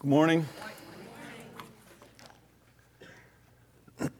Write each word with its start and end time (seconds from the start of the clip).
Good 0.00 0.10
morning. 0.10 0.46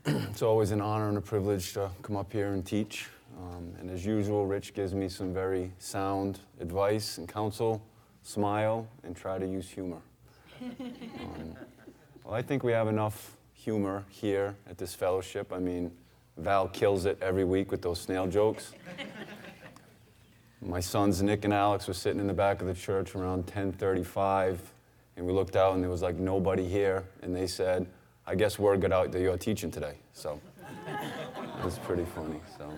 It's 0.04 0.42
always 0.42 0.72
an 0.72 0.80
honor 0.80 1.08
and 1.08 1.16
a 1.16 1.20
privilege 1.20 1.72
to 1.74 1.92
come 2.02 2.16
up 2.16 2.32
here 2.32 2.48
and 2.48 2.66
teach. 2.66 3.06
Um, 3.38 3.74
and 3.78 3.88
as 3.88 4.04
usual, 4.04 4.44
Rich 4.44 4.74
gives 4.74 4.92
me 4.92 5.08
some 5.08 5.32
very 5.32 5.70
sound 5.78 6.40
advice 6.58 7.18
and 7.18 7.28
counsel, 7.28 7.80
smile, 8.24 8.88
and 9.04 9.14
try 9.14 9.38
to 9.38 9.46
use 9.46 9.70
humor. 9.70 10.00
Um, 10.60 11.54
well, 12.24 12.34
I 12.34 12.42
think 12.42 12.64
we 12.64 12.72
have 12.72 12.88
enough 12.88 13.36
humor 13.54 14.04
here 14.08 14.56
at 14.68 14.78
this 14.78 14.96
fellowship. 14.96 15.52
I 15.52 15.60
mean, 15.60 15.92
Val 16.38 16.66
kills 16.66 17.04
it 17.04 17.18
every 17.22 17.44
week 17.44 17.70
with 17.70 17.82
those 17.82 18.00
snail 18.00 18.26
jokes. 18.26 18.72
My 20.60 20.80
sons 20.80 21.22
Nick 21.22 21.44
and 21.44 21.54
Alex 21.54 21.86
were 21.86 21.94
sitting 21.94 22.18
in 22.18 22.26
the 22.26 22.34
back 22.34 22.60
of 22.60 22.66
the 22.66 22.74
church 22.74 23.14
around 23.14 23.46
10:35 23.46 24.58
and 25.18 25.26
we 25.26 25.32
looked 25.32 25.56
out 25.56 25.74
and 25.74 25.82
there 25.82 25.90
was 25.90 26.00
like 26.00 26.14
nobody 26.14 26.66
here 26.66 27.04
and 27.22 27.34
they 27.34 27.46
said, 27.46 27.86
"I 28.26 28.34
guess 28.36 28.58
word 28.58 28.80
got 28.80 28.92
out 28.92 29.12
that 29.12 29.20
you're 29.20 29.36
teaching 29.36 29.70
today." 29.70 29.96
So 30.14 30.40
it 30.86 31.64
was 31.64 31.78
pretty 31.80 32.04
funny. 32.04 32.40
So 32.56 32.72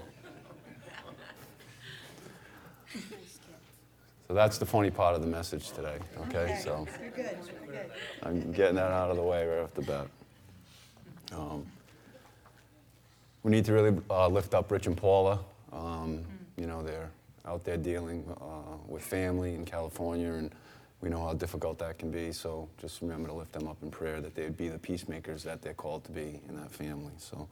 So 4.27 4.35
that's 4.35 4.59
the 4.59 4.67
funny 4.67 4.93
part 4.93 5.17
of 5.17 5.23
the 5.23 5.27
message 5.27 5.73
today, 5.73 5.99
okay? 6.21 6.61
So 6.63 6.87
You're 7.03 7.11
good, 7.11 7.39
you're 7.49 7.75
good. 7.75 7.91
I'm 8.23 8.53
getting 8.53 8.77
that 8.77 8.93
out 8.93 9.11
of 9.11 9.17
the 9.17 9.23
way 9.25 9.45
right 9.45 9.59
off 9.59 9.75
the 9.75 9.83
bat. 9.83 10.07
Um, 11.33 11.67
we 13.43 13.51
need 13.51 13.65
to 13.65 13.73
really 13.73 13.99
uh, 14.09 14.29
lift 14.29 14.55
up 14.55 14.71
Rich 14.71 14.87
and 14.87 14.97
Paula. 14.97 15.41
Um, 15.73 16.25
you 16.57 16.67
know, 16.67 16.81
they're 16.81 17.11
out 17.45 17.65
there 17.65 17.77
dealing 17.77 18.25
uh, 18.41 18.77
with 18.87 19.03
family 19.03 19.57
in 19.57 19.65
California, 19.65 20.31
and 20.31 20.53
we 21.01 21.09
know 21.09 21.21
how 21.25 21.33
difficult 21.35 21.79
that 21.79 21.99
can 21.99 22.11
be. 22.11 22.33
So 22.33 22.69
just 22.79 23.01
remember 23.01 23.29
to 23.29 23.35
lift 23.35 23.53
them 23.53 23.67
up 23.67 23.79
in 23.83 23.91
prayer 23.91 24.21
that 24.21 24.35
they 24.35 24.45
would 24.45 24.57
be 24.57 24.69
the 24.69 24.79
peacemakers 24.79 25.43
that 25.45 25.63
they're 25.63 25.75
called 25.75 26.05
to 26.05 26.13
be 26.13 26.41
in 26.49 26.57
that 26.57 26.71
family. 26.71 27.13
So 27.19 27.49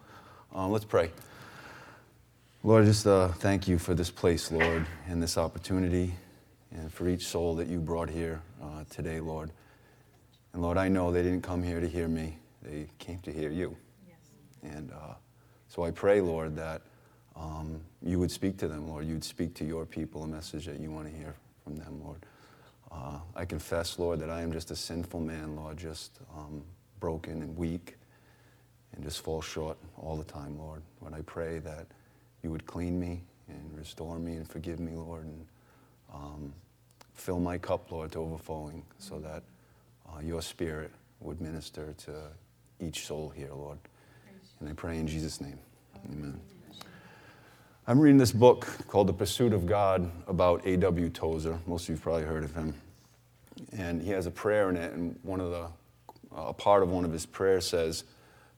um, 0.54 0.70
let's 0.70 0.84
pray. 0.84 1.10
Lord, 2.62 2.84
just 2.84 3.06
uh, 3.06 3.28
thank 3.28 3.68
you 3.68 3.78
for 3.78 3.94
this 3.94 4.10
place, 4.10 4.50
Lord, 4.50 4.84
and 5.06 5.22
this 5.22 5.38
opportunity, 5.38 6.14
and 6.72 6.92
for 6.92 7.08
each 7.08 7.26
soul 7.26 7.54
that 7.56 7.68
you 7.68 7.78
brought 7.78 8.10
here 8.10 8.42
uh, 8.62 8.84
today, 8.90 9.20
Lord. 9.20 9.52
And 10.52 10.60
Lord, 10.60 10.76
I 10.76 10.88
know 10.88 11.12
they 11.12 11.22
didn't 11.22 11.42
come 11.42 11.62
here 11.62 11.80
to 11.80 11.88
hear 11.88 12.08
me, 12.08 12.36
they 12.62 12.88
came 12.98 13.20
to 13.20 13.32
hear 13.32 13.50
you. 13.50 13.76
Yes. 14.06 14.74
And 14.74 14.90
uh, 14.90 15.14
so 15.68 15.84
I 15.84 15.92
pray, 15.92 16.20
Lord, 16.20 16.56
that 16.56 16.82
um, 17.36 17.80
you 18.02 18.18
would 18.18 18.30
speak 18.30 18.56
to 18.58 18.68
them, 18.68 18.88
Lord. 18.88 19.06
You 19.06 19.14
would 19.14 19.24
speak 19.24 19.54
to 19.54 19.64
your 19.64 19.86
people 19.86 20.24
a 20.24 20.26
message 20.26 20.66
that 20.66 20.80
you 20.80 20.90
want 20.90 21.10
to 21.10 21.16
hear 21.16 21.34
from 21.62 21.76
them, 21.76 22.00
Lord. 22.04 22.26
Uh, 22.90 23.18
I 23.36 23.44
confess, 23.44 23.98
Lord, 23.98 24.20
that 24.20 24.30
I 24.30 24.42
am 24.42 24.52
just 24.52 24.70
a 24.70 24.76
sinful 24.76 25.20
man, 25.20 25.56
Lord, 25.56 25.76
just 25.76 26.18
um, 26.36 26.62
broken 27.00 27.42
and 27.42 27.56
weak 27.56 27.96
and 28.94 29.04
just 29.04 29.20
fall 29.22 29.42
short 29.42 29.76
all 29.96 30.16
the 30.16 30.24
time, 30.24 30.58
Lord. 30.58 30.82
Lord, 31.00 31.14
I 31.14 31.20
pray 31.22 31.58
that 31.60 31.86
you 32.42 32.50
would 32.50 32.66
clean 32.66 32.98
me 32.98 33.22
and 33.48 33.78
restore 33.78 34.18
me 34.18 34.34
and 34.34 34.48
forgive 34.48 34.80
me, 34.80 34.92
Lord, 34.92 35.24
and 35.24 35.46
um, 36.12 36.52
fill 37.14 37.40
my 37.40 37.58
cup, 37.58 37.90
Lord, 37.90 38.12
to 38.12 38.18
overflowing 38.20 38.82
so 38.98 39.18
that 39.18 39.42
uh, 40.08 40.20
your 40.20 40.42
spirit 40.42 40.90
would 41.20 41.40
minister 41.40 41.94
to 41.98 42.12
each 42.80 43.06
soul 43.06 43.28
here, 43.28 43.50
Lord. 43.52 43.78
And 44.60 44.68
I 44.68 44.72
pray 44.72 44.98
in 44.98 45.06
Jesus' 45.06 45.40
name. 45.40 45.58
Amen. 46.10 46.40
I'm 47.88 47.98
reading 47.98 48.18
this 48.18 48.32
book 48.32 48.68
called 48.86 49.06
The 49.06 49.14
Pursuit 49.14 49.54
of 49.54 49.64
God 49.64 50.10
about 50.26 50.60
A.W. 50.66 51.08
Tozer. 51.08 51.58
Most 51.66 51.84
of 51.84 51.88
you've 51.88 52.02
probably 52.02 52.24
heard 52.24 52.44
of 52.44 52.54
him. 52.54 52.74
And 53.72 54.02
he 54.02 54.10
has 54.10 54.26
a 54.26 54.30
prayer 54.30 54.68
in 54.68 54.76
it, 54.76 54.92
and 54.92 55.18
one 55.22 55.40
of 55.40 55.50
the, 55.50 55.68
a 56.36 56.52
part 56.52 56.82
of 56.82 56.90
one 56.90 57.06
of 57.06 57.12
his 57.12 57.24
prayers 57.24 57.66
says, 57.66 58.04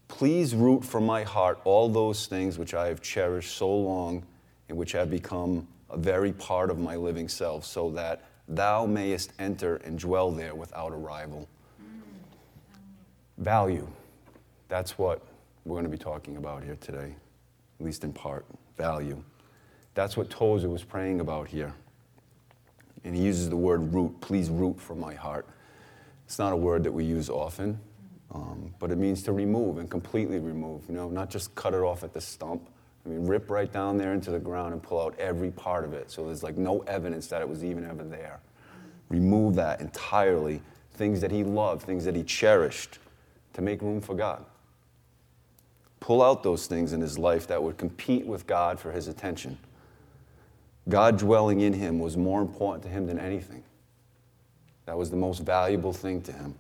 Please 0.08 0.52
root 0.52 0.84
from 0.84 1.06
my 1.06 1.22
heart 1.22 1.60
all 1.62 1.88
those 1.88 2.26
things 2.26 2.58
which 2.58 2.74
I 2.74 2.88
have 2.88 3.02
cherished 3.02 3.56
so 3.56 3.72
long 3.72 4.24
and 4.68 4.76
which 4.76 4.90
have 4.90 5.12
become 5.12 5.68
a 5.90 5.96
very 5.96 6.32
part 6.32 6.68
of 6.68 6.80
my 6.80 6.96
living 6.96 7.28
self, 7.28 7.64
so 7.64 7.88
that 7.92 8.24
thou 8.48 8.84
mayest 8.84 9.32
enter 9.38 9.76
and 9.84 9.96
dwell 9.96 10.32
there 10.32 10.56
without 10.56 10.90
a 10.90 10.96
rival. 10.96 11.48
Value. 13.38 13.86
That's 14.66 14.98
what 14.98 15.22
we're 15.64 15.74
going 15.74 15.84
to 15.84 15.88
be 15.88 16.02
talking 16.02 16.36
about 16.36 16.64
here 16.64 16.76
today, 16.80 17.14
at 17.78 17.86
least 17.86 18.02
in 18.02 18.12
part. 18.12 18.44
Value. 18.80 19.22
That's 19.92 20.16
what 20.16 20.30
Tozer 20.30 20.70
was 20.70 20.82
praying 20.82 21.20
about 21.20 21.48
here. 21.48 21.74
And 23.04 23.14
he 23.14 23.22
uses 23.22 23.50
the 23.50 23.56
word 23.56 23.92
root. 23.92 24.18
Please 24.22 24.48
root 24.48 24.80
from 24.80 24.98
my 24.98 25.12
heart. 25.12 25.46
It's 26.24 26.38
not 26.38 26.54
a 26.54 26.56
word 26.56 26.84
that 26.84 26.92
we 26.92 27.04
use 27.04 27.28
often, 27.28 27.78
um, 28.32 28.72
but 28.78 28.90
it 28.90 28.96
means 28.96 29.22
to 29.24 29.32
remove 29.32 29.76
and 29.76 29.90
completely 29.90 30.38
remove. 30.38 30.84
You 30.88 30.94
know, 30.94 31.10
not 31.10 31.28
just 31.28 31.54
cut 31.54 31.74
it 31.74 31.82
off 31.82 32.02
at 32.04 32.14
the 32.14 32.22
stump. 32.22 32.70
I 33.04 33.10
mean, 33.10 33.26
rip 33.26 33.50
right 33.50 33.70
down 33.70 33.98
there 33.98 34.14
into 34.14 34.30
the 34.30 34.38
ground 34.38 34.72
and 34.72 34.82
pull 34.82 34.98
out 34.98 35.14
every 35.18 35.50
part 35.50 35.84
of 35.84 35.92
it 35.92 36.10
so 36.10 36.24
there's 36.24 36.42
like 36.42 36.56
no 36.56 36.80
evidence 36.80 37.26
that 37.26 37.42
it 37.42 37.48
was 37.48 37.62
even 37.62 37.84
ever 37.84 38.04
there. 38.04 38.40
Remove 39.10 39.56
that 39.56 39.82
entirely. 39.82 40.62
Things 40.94 41.20
that 41.20 41.30
he 41.30 41.44
loved, 41.44 41.82
things 41.82 42.06
that 42.06 42.16
he 42.16 42.22
cherished, 42.22 42.98
to 43.52 43.60
make 43.60 43.82
room 43.82 44.00
for 44.00 44.14
God. 44.14 44.44
Pull 46.00 46.22
out 46.22 46.42
those 46.42 46.66
things 46.66 46.92
in 46.92 47.00
his 47.00 47.18
life 47.18 47.46
that 47.48 47.62
would 47.62 47.76
compete 47.76 48.26
with 48.26 48.46
God 48.46 48.80
for 48.80 48.90
his 48.90 49.06
attention. 49.06 49.58
God 50.88 51.18
dwelling 51.18 51.60
in 51.60 51.74
him 51.74 51.98
was 51.98 52.16
more 52.16 52.40
important 52.40 52.82
to 52.84 52.88
him 52.88 53.06
than 53.06 53.18
anything. 53.18 53.62
That 54.86 54.96
was 54.96 55.10
the 55.10 55.16
most 55.16 55.40
valuable 55.40 55.92
thing 55.92 56.22
to 56.22 56.32
him. 56.32 56.54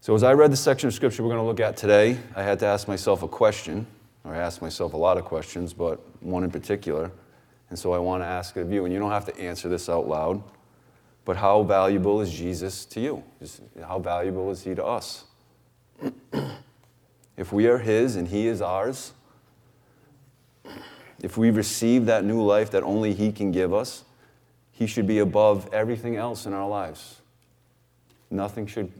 So, 0.00 0.14
as 0.14 0.22
I 0.22 0.32
read 0.32 0.52
the 0.52 0.56
section 0.56 0.88
of 0.88 0.94
scripture 0.94 1.22
we're 1.22 1.30
going 1.30 1.40
to 1.40 1.46
look 1.46 1.60
at 1.60 1.76
today, 1.76 2.18
I 2.34 2.42
had 2.42 2.58
to 2.58 2.66
ask 2.66 2.88
myself 2.88 3.22
a 3.22 3.28
question, 3.28 3.86
or 4.24 4.34
I 4.34 4.38
asked 4.38 4.60
myself 4.60 4.92
a 4.92 4.96
lot 4.96 5.16
of 5.16 5.24
questions, 5.24 5.72
but 5.72 6.00
one 6.20 6.44
in 6.44 6.50
particular. 6.50 7.10
And 7.70 7.78
so 7.78 7.92
I 7.92 7.98
want 7.98 8.22
to 8.22 8.26
ask 8.26 8.56
of 8.56 8.72
you. 8.72 8.84
And 8.84 8.92
you 8.92 8.98
don't 8.98 9.10
have 9.10 9.24
to 9.26 9.38
answer 9.38 9.68
this 9.68 9.88
out 9.88 10.06
loud, 10.06 10.42
but 11.24 11.36
how 11.36 11.62
valuable 11.62 12.20
is 12.20 12.32
Jesus 12.32 12.84
to 12.86 13.00
you? 13.00 13.24
How 13.82 13.98
valuable 13.98 14.50
is 14.50 14.62
he 14.62 14.74
to 14.74 14.84
us? 14.84 15.24
if 17.36 17.52
we 17.52 17.66
are 17.66 17.78
his 17.78 18.16
and 18.16 18.28
he 18.28 18.46
is 18.46 18.62
ours, 18.62 19.12
if 21.22 21.36
we 21.36 21.50
receive 21.50 22.06
that 22.06 22.24
new 22.24 22.42
life 22.42 22.70
that 22.72 22.82
only 22.82 23.14
he 23.14 23.32
can 23.32 23.50
give 23.50 23.72
us, 23.72 24.04
he 24.72 24.86
should 24.86 25.06
be 25.06 25.18
above 25.20 25.72
everything 25.72 26.16
else 26.16 26.46
in 26.46 26.52
our 26.52 26.68
lives. 26.68 27.20
Nothing 28.30 28.66
should 28.66 28.92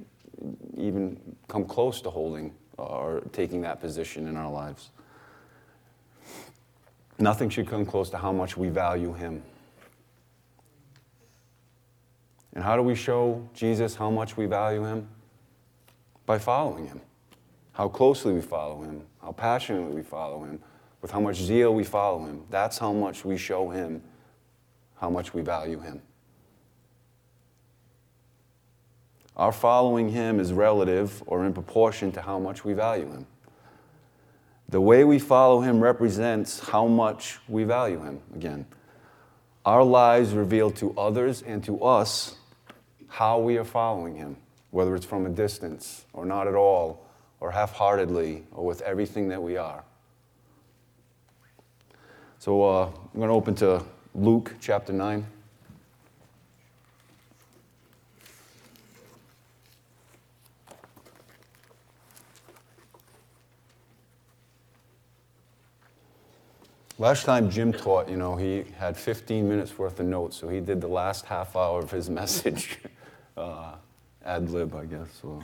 even 0.77 1.19
come 1.49 1.65
close 1.65 2.01
to 2.03 2.11
holding 2.11 2.55
or 2.77 3.23
taking 3.33 3.63
that 3.63 3.81
position 3.81 4.29
in 4.29 4.37
our 4.37 4.51
lives. 4.51 4.91
Nothing 7.19 7.49
should 7.49 7.69
come 7.69 7.87
close 7.87 8.11
to 8.11 8.19
how 8.19 8.33
much 8.33 8.57
we 8.57 8.69
value 8.69 9.13
Him. 9.13 9.43
And 12.55 12.63
how 12.63 12.77
do 12.77 12.83
we 12.83 12.95
show 12.95 13.49
Jesus 13.55 13.95
how 13.95 14.11
much 14.11 14.37
we 14.37 14.47
value 14.47 14.85
Him? 14.85 15.09
By 16.27 16.39
following 16.39 16.87
Him. 16.87 17.01
How 17.75 17.89
closely 17.89 18.33
we 18.33 18.41
follow 18.41 18.83
Him, 18.83 19.03
how 19.21 19.33
passionately 19.33 19.95
we 19.95 20.03
follow 20.03 20.45
Him, 20.45 20.61
with 21.03 21.11
how 21.11 21.21
much 21.21 21.37
zeal 21.37 21.75
we 21.75 21.85
follow 21.85 22.25
Him. 22.25 22.45
That's 22.49 22.79
how 22.79 22.93
much 22.93 23.25
we 23.25 23.37
show 23.37 23.69
Him 23.69 24.03
how 24.97 25.11
much 25.11 25.35
we 25.35 25.43
value 25.43 25.81
Him. 25.81 26.01
Our 29.37 29.53
following 29.53 30.11
Him 30.11 30.41
is 30.41 30.53
relative 30.53 31.23
or 31.27 31.45
in 31.45 31.53
proportion 31.53 32.13
to 32.13 32.23
how 32.23 32.39
much 32.39 32.65
we 32.65 32.73
value 32.73 33.11
Him. 33.11 33.27
The 34.69 34.81
way 34.81 35.05
we 35.05 35.19
follow 35.19 35.61
Him 35.61 35.81
represents 35.81 36.61
how 36.61 36.87
much 36.87 37.39
we 37.49 37.65
value 37.65 38.01
Him. 38.01 38.21
Again, 38.35 38.67
our 39.67 39.83
lives 39.83 40.33
reveal 40.33 40.71
to 40.71 40.97
others 40.97 41.43
and 41.43 41.63
to 41.65 41.83
us 41.83 42.37
how 43.09 43.41
we 43.41 43.59
are 43.59 43.65
following 43.65 44.15
Him, 44.15 44.37
whether 44.71 44.95
it's 44.95 45.05
from 45.05 45.27
a 45.27 45.31
distance 45.31 46.07
or 46.13 46.25
not 46.25 46.47
at 46.47 46.55
all, 46.55 47.04
or 47.41 47.51
half 47.51 47.73
heartedly, 47.73 48.45
or 48.53 48.65
with 48.65 48.81
everything 48.83 49.29
that 49.29 49.43
we 49.43 49.57
are. 49.57 49.85
So 52.39 52.63
uh, 52.63 52.87
I'm 52.87 53.21
going 53.21 53.29
to 53.29 53.35
open 53.35 53.55
to 53.57 53.83
Luke 54.15 54.55
chapter 54.61 54.93
9. 54.93 55.27
Last 66.97 67.25
time 67.25 67.51
Jim 67.51 67.73
taught, 67.73 68.09
you 68.09 68.17
know, 68.17 68.37
he 68.37 68.65
had 68.79 68.97
15 68.97 69.49
minutes 69.49 69.77
worth 69.77 69.99
of 69.99 70.07
notes, 70.07 70.37
so 70.37 70.49
he 70.49 70.61
did 70.61 70.81
the 70.81 70.89
last 70.89 71.25
half 71.25 71.57
hour 71.57 71.81
of 71.81 71.91
his 71.91 72.09
message 72.21 72.79
uh, 73.37 73.75
ad 74.25 74.49
lib, 74.51 74.75
I 74.75 74.85
guess. 74.85 75.09
So. 75.21 75.43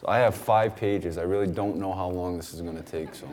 So 0.00 0.08
I 0.08 0.18
have 0.18 0.34
five 0.34 0.76
pages. 0.76 1.18
I 1.18 1.22
really 1.22 1.46
don't 1.46 1.76
know 1.76 1.92
how 1.92 2.08
long 2.08 2.38
this 2.38 2.54
is 2.54 2.62
going 2.62 2.76
to 2.76 2.82
take. 2.82 3.14
So. 3.14 3.28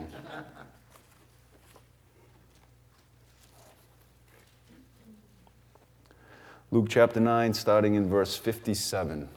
Luke 6.70 6.88
chapter 6.90 7.20
9, 7.20 7.54
starting 7.54 7.94
in 7.94 8.08
verse 8.08 8.36
57. 8.36 9.28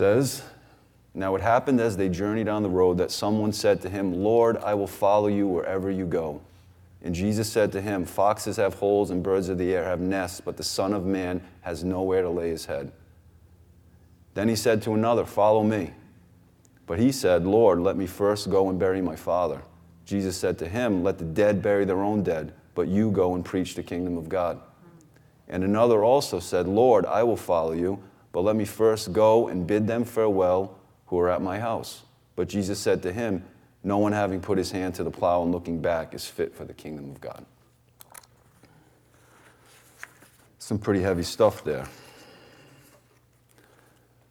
says, 0.00 0.42
Now 1.14 1.34
it 1.34 1.42
happened 1.42 1.80
as 1.80 1.96
they 1.96 2.08
journeyed 2.08 2.48
on 2.48 2.62
the 2.62 2.68
road 2.68 2.98
that 2.98 3.10
someone 3.10 3.52
said 3.52 3.80
to 3.82 3.88
him, 3.88 4.12
Lord, 4.12 4.56
I 4.58 4.74
will 4.74 4.86
follow 4.86 5.26
you 5.28 5.46
wherever 5.48 5.90
you 5.90 6.06
go. 6.06 6.40
And 7.02 7.14
Jesus 7.14 7.50
said 7.50 7.72
to 7.72 7.80
him, 7.80 8.04
Foxes 8.04 8.56
have 8.58 8.74
holes 8.74 9.10
and 9.10 9.22
birds 9.22 9.48
of 9.48 9.58
the 9.58 9.74
air 9.74 9.84
have 9.84 10.00
nests, 10.00 10.40
but 10.40 10.56
the 10.56 10.62
Son 10.62 10.92
of 10.92 11.06
Man 11.06 11.42
has 11.62 11.82
nowhere 11.82 12.22
to 12.22 12.30
lay 12.30 12.50
his 12.50 12.66
head. 12.66 12.92
Then 14.34 14.48
he 14.48 14.56
said 14.56 14.82
to 14.82 14.94
another, 14.94 15.24
Follow 15.24 15.64
me. 15.64 15.92
But 16.86 16.98
he 16.98 17.10
said, 17.10 17.46
Lord, 17.46 17.80
let 17.80 17.96
me 17.96 18.06
first 18.06 18.50
go 18.50 18.68
and 18.68 18.78
bury 18.78 19.00
my 19.00 19.16
father. 19.16 19.62
Jesus 20.04 20.36
said 20.36 20.58
to 20.58 20.68
him, 20.68 21.02
Let 21.02 21.18
the 21.18 21.24
dead 21.24 21.62
bury 21.62 21.84
their 21.84 22.02
own 22.02 22.22
dead, 22.22 22.52
but 22.74 22.88
you 22.88 23.10
go 23.10 23.34
and 23.34 23.44
preach 23.44 23.74
the 23.74 23.82
kingdom 23.82 24.16
of 24.16 24.28
God. 24.28 24.60
And 25.48 25.64
another 25.64 26.04
also 26.04 26.38
said, 26.38 26.68
Lord, 26.68 27.06
I 27.06 27.22
will 27.22 27.36
follow 27.36 27.72
you, 27.72 28.00
but 28.32 28.42
let 28.42 28.56
me 28.56 28.64
first 28.64 29.12
go 29.12 29.48
and 29.48 29.66
bid 29.66 29.86
them 29.86 30.04
farewell 30.04 30.79
who 31.10 31.18
are 31.18 31.28
at 31.28 31.42
my 31.42 31.58
house. 31.58 32.02
But 32.36 32.48
Jesus 32.48 32.78
said 32.78 33.02
to 33.02 33.12
him, 33.12 33.44
No 33.82 33.98
one 33.98 34.12
having 34.12 34.40
put 34.40 34.56
his 34.56 34.70
hand 34.70 34.94
to 34.94 35.04
the 35.04 35.10
plow 35.10 35.42
and 35.42 35.50
looking 35.50 35.82
back 35.82 36.14
is 36.14 36.24
fit 36.24 36.54
for 36.54 36.64
the 36.64 36.72
kingdom 36.72 37.10
of 37.10 37.20
God. 37.20 37.44
Some 40.60 40.78
pretty 40.78 41.02
heavy 41.02 41.24
stuff 41.24 41.64
there. 41.64 41.86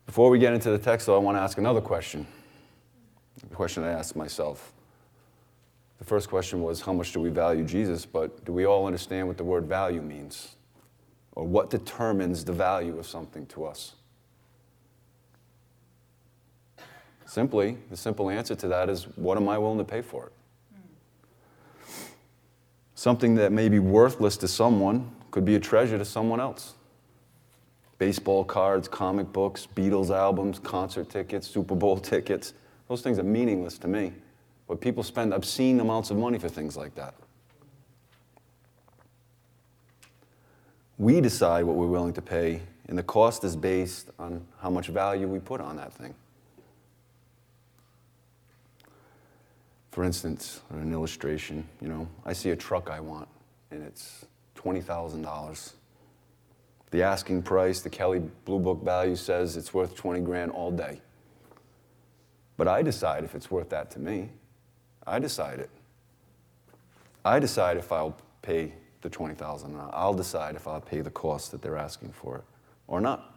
Before 0.05 0.29
we 0.29 0.39
get 0.39 0.53
into 0.53 0.71
the 0.71 0.77
text, 0.77 1.05
though, 1.05 1.15
I 1.15 1.19
want 1.19 1.37
to 1.37 1.41
ask 1.41 1.57
another 1.57 1.81
question. 1.81 2.25
The 3.49 3.55
question 3.55 3.83
I 3.83 3.91
asked 3.91 4.15
myself. 4.15 4.71
The 5.97 6.05
first 6.05 6.29
question 6.29 6.61
was, 6.61 6.79
How 6.79 6.93
much 6.93 7.11
do 7.11 7.19
we 7.19 7.29
value 7.29 7.65
Jesus? 7.65 8.05
But 8.05 8.45
do 8.45 8.53
we 8.53 8.65
all 8.65 8.87
understand 8.87 9.27
what 9.27 9.35
the 9.35 9.43
word 9.43 9.65
value 9.65 10.01
means? 10.01 10.55
Or 11.33 11.45
what 11.45 11.69
determines 11.69 12.45
the 12.45 12.53
value 12.53 12.97
of 12.97 13.05
something 13.05 13.45
to 13.47 13.65
us? 13.65 13.95
Simply, 17.29 17.77
the 17.91 17.95
simple 17.95 18.31
answer 18.31 18.55
to 18.55 18.67
that 18.69 18.89
is 18.89 19.03
what 19.15 19.37
am 19.37 19.47
I 19.47 19.59
willing 19.59 19.77
to 19.77 19.83
pay 19.83 20.01
for 20.01 20.25
it? 20.25 20.33
Something 22.95 23.35
that 23.35 23.51
may 23.51 23.69
be 23.69 23.77
worthless 23.77 24.35
to 24.37 24.47
someone 24.47 25.11
could 25.29 25.45
be 25.45 25.53
a 25.53 25.59
treasure 25.59 25.99
to 25.99 26.05
someone 26.05 26.39
else. 26.39 26.73
Baseball 27.99 28.43
cards, 28.43 28.87
comic 28.87 29.31
books, 29.31 29.67
Beatles 29.75 30.09
albums, 30.09 30.57
concert 30.57 31.07
tickets, 31.07 31.47
Super 31.47 31.75
Bowl 31.75 31.99
tickets. 31.99 32.53
Those 32.87 33.03
things 33.03 33.19
are 33.19 33.23
meaningless 33.23 33.77
to 33.77 33.87
me. 33.87 34.11
But 34.67 34.81
people 34.81 35.03
spend 35.03 35.31
obscene 35.31 35.79
amounts 35.79 36.09
of 36.09 36.17
money 36.17 36.39
for 36.39 36.49
things 36.49 36.75
like 36.75 36.95
that. 36.95 37.13
We 40.97 41.21
decide 41.21 41.65
what 41.65 41.75
we're 41.75 41.85
willing 41.85 42.13
to 42.13 42.23
pay, 42.23 42.63
and 42.87 42.97
the 42.97 43.03
cost 43.03 43.43
is 43.43 43.55
based 43.55 44.09
on 44.17 44.47
how 44.59 44.71
much 44.71 44.87
value 44.87 45.27
we 45.27 45.37
put 45.37 45.61
on 45.61 45.77
that 45.77 45.93
thing. 45.93 46.15
For 49.91 50.03
instance, 50.03 50.61
an 50.69 50.93
illustration, 50.93 51.67
you 51.81 51.87
know, 51.87 52.07
I 52.25 52.33
see 52.33 52.51
a 52.51 52.55
truck 52.55 52.89
I 52.89 52.99
want, 52.99 53.27
and 53.71 53.83
it's 53.83 54.25
$20,000. 54.55 55.73
The 56.91 57.03
asking 57.03 57.43
price, 57.43 57.81
the 57.81 57.89
Kelley 57.89 58.21
Blue 58.45 58.59
Book 58.59 58.83
value 58.83 59.15
says 59.15 59.57
it's 59.57 59.73
worth 59.73 59.95
20 59.95 60.21
grand 60.21 60.51
all 60.51 60.71
day. 60.71 61.01
But 62.57 62.67
I 62.67 62.81
decide 62.81 63.23
if 63.23 63.35
it's 63.35 63.49
worth 63.49 63.69
that 63.69 63.89
to 63.91 63.99
me. 63.99 64.29
I 65.07 65.19
decide 65.19 65.59
it. 65.59 65.69
I 67.23 67.39
decide 67.39 67.77
if 67.77 67.91
I'll 67.91 68.17
pay 68.41 68.73
the 69.01 69.09
20,000 69.09 69.77
I'll 69.91 70.13
decide 70.13 70.55
if 70.55 70.67
I'll 70.67 70.81
pay 70.81 71.01
the 71.01 71.09
cost 71.09 71.51
that 71.51 71.61
they're 71.61 71.77
asking 71.77 72.11
for 72.11 72.37
it 72.37 72.43
or 72.87 72.99
not. 72.99 73.33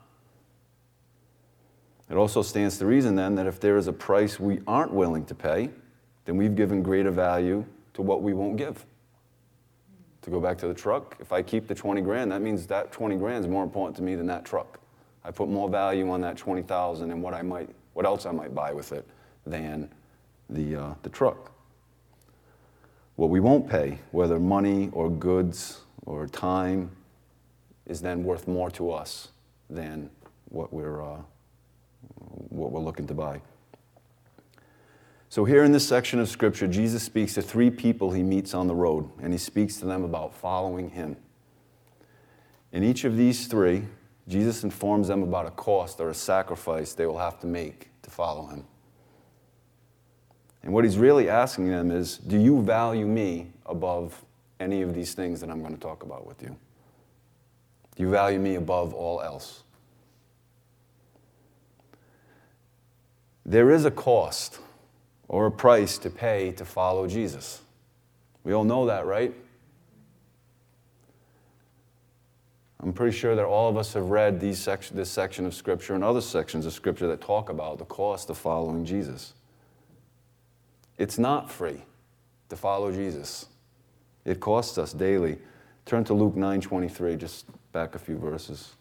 It 2.10 2.16
also 2.16 2.43
stands 2.43 2.78
to 2.78 2.87
reason 2.87 3.14
then 3.14 3.37
that 3.37 3.46
if 3.46 3.60
there 3.60 3.76
is 3.76 3.87
a 3.87 3.93
price 3.93 4.40
we 4.40 4.60
aren't 4.66 4.93
willing 4.93 5.25
to 5.26 5.34
pay, 5.34 5.70
then 6.24 6.36
we've 6.36 6.54
given 6.54 6.82
greater 6.82 7.10
value 7.10 7.64
to 7.94 8.02
what 8.02 8.22
we 8.22 8.32
won't 8.32 8.56
give. 8.56 8.84
To 10.22 10.30
go 10.30 10.40
back 10.40 10.56
to 10.58 10.69
the 10.69 10.74
truck, 10.74 11.16
if 11.20 11.32
I 11.32 11.42
keep 11.42 11.66
the 11.66 11.74
20 11.74 12.00
grand, 12.00 12.30
that 12.30 12.42
means 12.42 12.66
that 12.69 12.92
20 12.92 13.16
grand 13.16 13.44
is 13.44 13.50
more 13.50 13.64
important 13.64 13.96
to 13.96 14.02
me 14.02 14.14
than 14.14 14.26
that 14.26 14.44
truck. 14.44 14.78
I 15.24 15.30
put 15.32 15.48
more 15.48 15.69
value 15.69 16.08
on 16.10 16.20
that 16.20 16.36
20,000 16.36 17.10
and 17.10 17.22
what 17.22 17.34
I 17.34 17.42
might, 17.42 17.69
what 17.94 18.06
else 18.06 18.24
I 18.24 18.30
might 18.30 18.54
buy 18.54 18.72
with 18.72 18.92
it 18.92 19.06
than 19.46 19.88
the, 20.48 20.76
uh, 20.76 20.94
the 21.02 21.08
truck. 21.08 21.50
What 23.16 23.30
we 23.30 23.40
won't 23.40 23.69
pay, 23.69 23.98
whether 24.12 24.38
money 24.38 24.90
or 24.92 25.10
goods 25.10 25.80
or 26.06 26.26
time, 26.26 26.90
is 27.86 28.00
then 28.00 28.22
worth 28.24 28.46
more 28.46 28.70
to 28.70 28.90
us 28.90 29.28
than 29.69 30.08
what 30.50 30.72
we're, 30.72 31.02
uh, 31.02 31.20
what 32.48 32.70
we're 32.70 32.80
looking 32.80 33.06
to 33.08 33.14
buy. 33.14 33.40
So, 35.32 35.46
here 35.46 35.64
in 35.64 35.73
this 35.73 35.88
section 35.88 36.20
of 36.20 36.29
Scripture, 36.29 36.69
Jesus 36.69 37.02
speaks 37.02 37.32
to 37.37 37.40
three 37.40 37.70
people 37.70 38.11
he 38.11 38.23
meets 38.23 38.52
on 38.52 38.67
the 38.67 38.75
road, 38.75 39.08
and 39.23 39.32
he 39.32 39.38
speaks 39.38 39.79
to 39.79 39.87
them 39.87 40.05
about 40.05 40.34
following 40.34 40.90
him. 40.90 41.17
In 42.70 42.84
each 42.84 43.05
of 43.05 43.17
these 43.17 43.46
three, 43.46 43.87
Jesus 44.29 44.62
informs 44.62 45.08
them 45.08 45.23
about 45.23 45.46
a 45.46 45.50
cost 45.52 46.00
or 46.00 46.11
a 46.11 46.14
sacrifice 46.14 46.93
they 46.93 47.06
will 47.06 47.17
have 47.17 47.40
to 47.40 47.46
make 47.46 47.88
to 48.02 48.11
follow 48.11 48.44
him. 48.44 48.67
And 50.62 50.75
what 50.75 50.84
he's 50.84 50.99
really 50.99 51.31
asking 51.31 51.69
them 51.69 51.90
is 51.90 52.19
Do 52.19 52.37
you 52.37 52.61
value 52.61 53.06
me 53.06 53.52
above 53.64 54.23
any 54.61 54.82
of 54.82 54.94
these 54.94 55.14
things 55.14 55.40
that 55.40 55.49
I'm 55.49 55.62
going 55.62 55.75
to 55.75 55.81
talk 55.81 56.02
about 56.02 56.26
with 56.26 56.43
you? 56.43 56.55
Do 57.96 58.02
you 58.02 58.11
value 58.11 58.38
me 58.38 58.56
above 58.56 58.93
all 58.93 59.23
else? 59.23 59.62
There 63.46 63.70
is 63.70 63.87
a 63.87 63.90
cost 63.90 64.58
or 65.28 65.46
a 65.46 65.50
price 65.50 65.98
to 65.98 66.10
pay 66.10 66.52
to 66.52 66.64
follow 66.64 67.06
Jesus. 67.06 67.62
We 68.44 68.52
all 68.52 68.64
know 68.64 68.86
that, 68.86 69.06
right? 69.06 69.34
I'm 72.80 72.92
pretty 72.92 73.16
sure 73.16 73.36
that 73.36 73.44
all 73.44 73.69
of 73.69 73.76
us 73.76 73.92
have 73.94 74.10
read 74.10 74.40
these 74.40 74.58
sec- 74.58 74.88
this 74.88 75.08
section 75.08 75.46
of 75.46 75.54
Scripture 75.54 75.94
and 75.94 76.02
other 76.02 76.20
sections 76.20 76.66
of 76.66 76.72
Scripture 76.72 77.06
that 77.06 77.20
talk 77.20 77.48
about 77.48 77.78
the 77.78 77.84
cost 77.84 78.28
of 78.28 78.36
following 78.36 78.84
Jesus. 78.84 79.34
It's 80.98 81.19
not 81.19 81.50
free 81.50 81.82
to 82.48 82.56
follow 82.56 82.91
Jesus. 82.91 83.46
It 84.24 84.41
costs 84.41 84.79
us 84.79 84.93
daily. 84.93 85.38
Turn 85.86 86.02
to 86.05 86.14
Luke 86.14 86.34
9:23, 86.34 87.17
just 87.17 87.46
back 87.72 87.94
a 87.94 87.98
few 87.98 88.19
verses. 88.19 88.74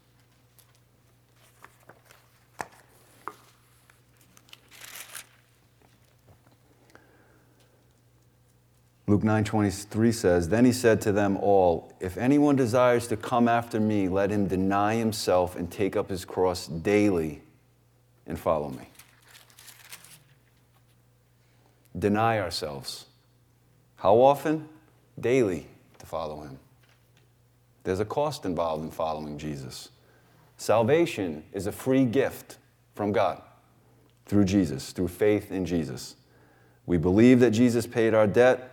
Luke 9.11 9.23
9:23 9.23 10.13
says, 10.13 10.47
"Then 10.47 10.63
he 10.63 10.71
said 10.71 11.01
to 11.01 11.11
them 11.11 11.35
all, 11.35 11.91
if 11.99 12.17
anyone 12.17 12.55
desires 12.55 13.07
to 13.07 13.17
come 13.17 13.49
after 13.49 13.77
me, 13.77 14.07
let 14.07 14.31
him 14.31 14.47
deny 14.47 14.95
himself 14.95 15.55
and 15.57 15.69
take 15.69 15.97
up 15.97 16.09
his 16.09 16.23
cross 16.23 16.65
daily 16.67 17.43
and 18.25 18.39
follow 18.39 18.69
me." 18.69 18.87
deny 21.97 22.39
ourselves. 22.39 23.05
How 23.97 24.15
often? 24.15 24.69
Daily 25.19 25.67
to 25.99 26.05
follow 26.05 26.41
him. 26.41 26.57
There's 27.83 27.99
a 27.99 28.05
cost 28.05 28.45
involved 28.45 28.83
in 28.83 28.91
following 28.91 29.37
Jesus. 29.37 29.89
Salvation 30.57 31.43
is 31.53 31.67
a 31.67 31.71
free 31.71 32.05
gift 32.05 32.57
from 32.95 33.11
God 33.11 33.41
through 34.25 34.45
Jesus, 34.45 34.91
through 34.91 35.09
faith 35.09 35.51
in 35.51 35.65
Jesus. 35.65 36.15
We 36.85 36.97
believe 36.97 37.39
that 37.41 37.51
Jesus 37.51 37.85
paid 37.85 38.13
our 38.13 38.27
debt. 38.27 38.70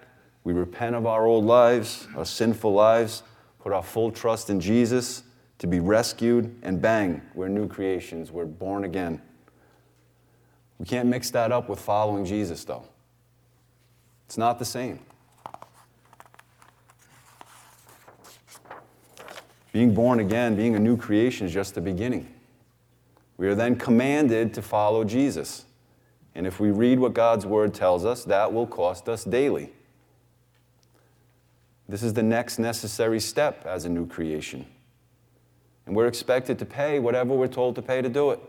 We 0.49 0.55
repent 0.55 0.97
of 0.97 1.05
our 1.05 1.27
old 1.27 1.45
lives, 1.45 2.09
our 2.17 2.25
sinful 2.25 2.73
lives, 2.73 3.23
put 3.59 3.71
our 3.71 3.83
full 3.83 4.11
trust 4.11 4.49
in 4.49 4.61
Jesus 4.61 5.23
to 5.59 5.67
be 5.67 5.79
rescued, 5.79 6.59
and 6.63 6.81
bang, 6.81 7.21
we're 7.35 7.49
new 7.49 7.69
creations. 7.69 8.33
We're 8.33 8.47
born 8.47 8.85
again. 8.85 9.21
We 10.79 10.87
can't 10.87 11.07
mix 11.07 11.31
that 11.33 11.53
up 11.53 11.69
with 11.69 11.79
following 11.79 12.25
Jesus, 12.25 12.65
though. 12.65 12.85
It's 14.25 14.39
not 14.39 14.59
the 14.59 14.65
same. 14.65 15.01
Being 19.75 19.93
born 19.93 20.19
again, 20.19 20.57
being 20.57 20.77
a 20.77 20.81
new 20.81 20.97
creation, 20.97 21.47
is 21.47 21.53
just 21.53 21.75
the 21.75 21.83
beginning. 21.83 22.27
We 23.37 23.49
are 23.49 23.55
then 23.55 23.77
commanded 23.77 24.55
to 24.55 24.63
follow 24.63 25.05
Jesus. 25.05 25.67
And 26.35 26.47
if 26.47 26.59
we 26.59 26.71
read 26.71 26.99
what 26.99 27.13
God's 27.13 27.45
word 27.45 27.75
tells 27.75 28.07
us, 28.07 28.25
that 28.25 28.51
will 28.51 28.67
cost 28.67 29.11
us 29.11 29.25
daily. 29.25 29.73
This 31.89 32.03
is 32.03 32.13
the 32.13 32.23
next 32.23 32.59
necessary 32.59 33.19
step 33.19 33.65
as 33.65 33.85
a 33.85 33.89
new 33.89 34.07
creation. 34.07 34.67
And 35.87 35.97
we're 35.97 36.07
expected 36.07 36.59
to 36.59 36.67
pay 36.67 36.99
whatever 36.99 37.35
we're 37.35 37.49
told 37.49 37.75
to 37.77 37.83
pay 37.83 38.03
to 38.03 38.09
do 38.11 38.31
it. 38.31 38.41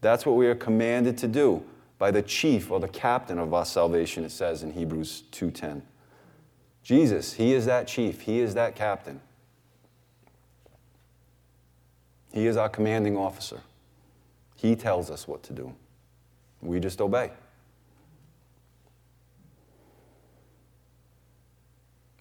That's 0.00 0.26
what 0.26 0.34
we 0.34 0.46
are 0.48 0.54
commanded 0.54 1.16
to 1.18 1.28
do 1.28 1.64
by 1.98 2.10
the 2.10 2.22
chief 2.22 2.70
or 2.70 2.80
the 2.80 2.88
captain 2.88 3.38
of 3.38 3.54
our 3.54 3.64
salvation, 3.64 4.24
it 4.24 4.32
says 4.32 4.62
in 4.62 4.72
Hebrews 4.72 5.22
2:10. 5.30 5.82
Jesus, 6.82 7.34
he 7.34 7.52
is 7.52 7.66
that 7.66 7.86
chief, 7.86 8.22
he 8.22 8.40
is 8.40 8.54
that 8.54 8.74
captain. 8.74 9.20
He 12.32 12.46
is 12.46 12.56
our 12.56 12.68
commanding 12.68 13.16
officer. 13.16 13.60
He 14.56 14.76
tells 14.76 15.10
us 15.10 15.26
what 15.26 15.42
to 15.44 15.52
do. 15.52 15.74
We 16.60 16.80
just 16.80 17.00
obey. 17.00 17.30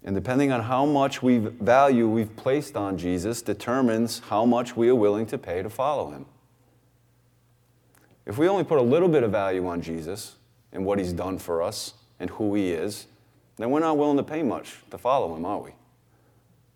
And 0.06 0.16
depending 0.16 0.52
on 0.52 0.62
how 0.62 0.86
much 0.86 1.24
we 1.24 1.40
value 1.40 2.08
we've 2.08 2.34
placed 2.36 2.78
on 2.78 2.96
Jesus 2.96 3.42
determines 3.42 4.20
how 4.20 4.46
much 4.46 4.78
we 4.78 4.88
are 4.88 4.96
willing 4.96 5.26
to 5.26 5.38
pay 5.38 5.64
to 5.64 5.70
follow 5.70 6.12
him. 6.12 6.28
If 8.28 8.38
we 8.38 8.48
only 8.48 8.64
put 8.64 8.78
a 8.78 8.84
little 8.84 9.10
bit 9.10 9.24
of 9.24 9.32
value 9.32 9.68
on 9.68 9.82
Jesus 9.82 10.36
and 10.72 10.86
what 10.86 11.00
he's 11.00 11.12
done 11.12 11.40
for 11.40 11.64
us 11.64 11.96
and 12.20 12.30
who 12.30 12.54
he 12.54 12.72
is, 12.72 13.08
then 13.58 13.72
we're 13.72 13.80
not 13.80 13.98
willing 13.98 14.18
to 14.18 14.24
pay 14.24 14.44
much 14.44 14.78
to 14.92 14.98
follow 15.00 15.36
him, 15.36 15.44
are 15.44 15.60
we? 15.60 15.72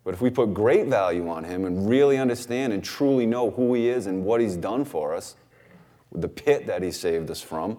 But 0.04 0.16
if 0.16 0.22
we 0.22 0.32
put 0.32 0.56
great 0.56 0.88
value 0.88 1.30
on 1.30 1.44
him 1.44 1.66
and 1.66 1.88
really 1.88 2.18
understand 2.18 2.74
and 2.74 2.84
truly 2.84 3.28
know 3.28 3.52
who 3.52 3.76
he 3.76 3.90
is 3.90 4.08
and 4.08 4.26
what 4.26 4.42
he's 4.42 4.56
done 4.56 4.86
for 4.86 5.14
us, 5.14 5.36
the 6.12 6.30
pit 6.30 6.66
that 6.66 6.82
he 6.82 6.92
saved 6.92 7.30
us 7.30 7.44
from, 7.44 7.78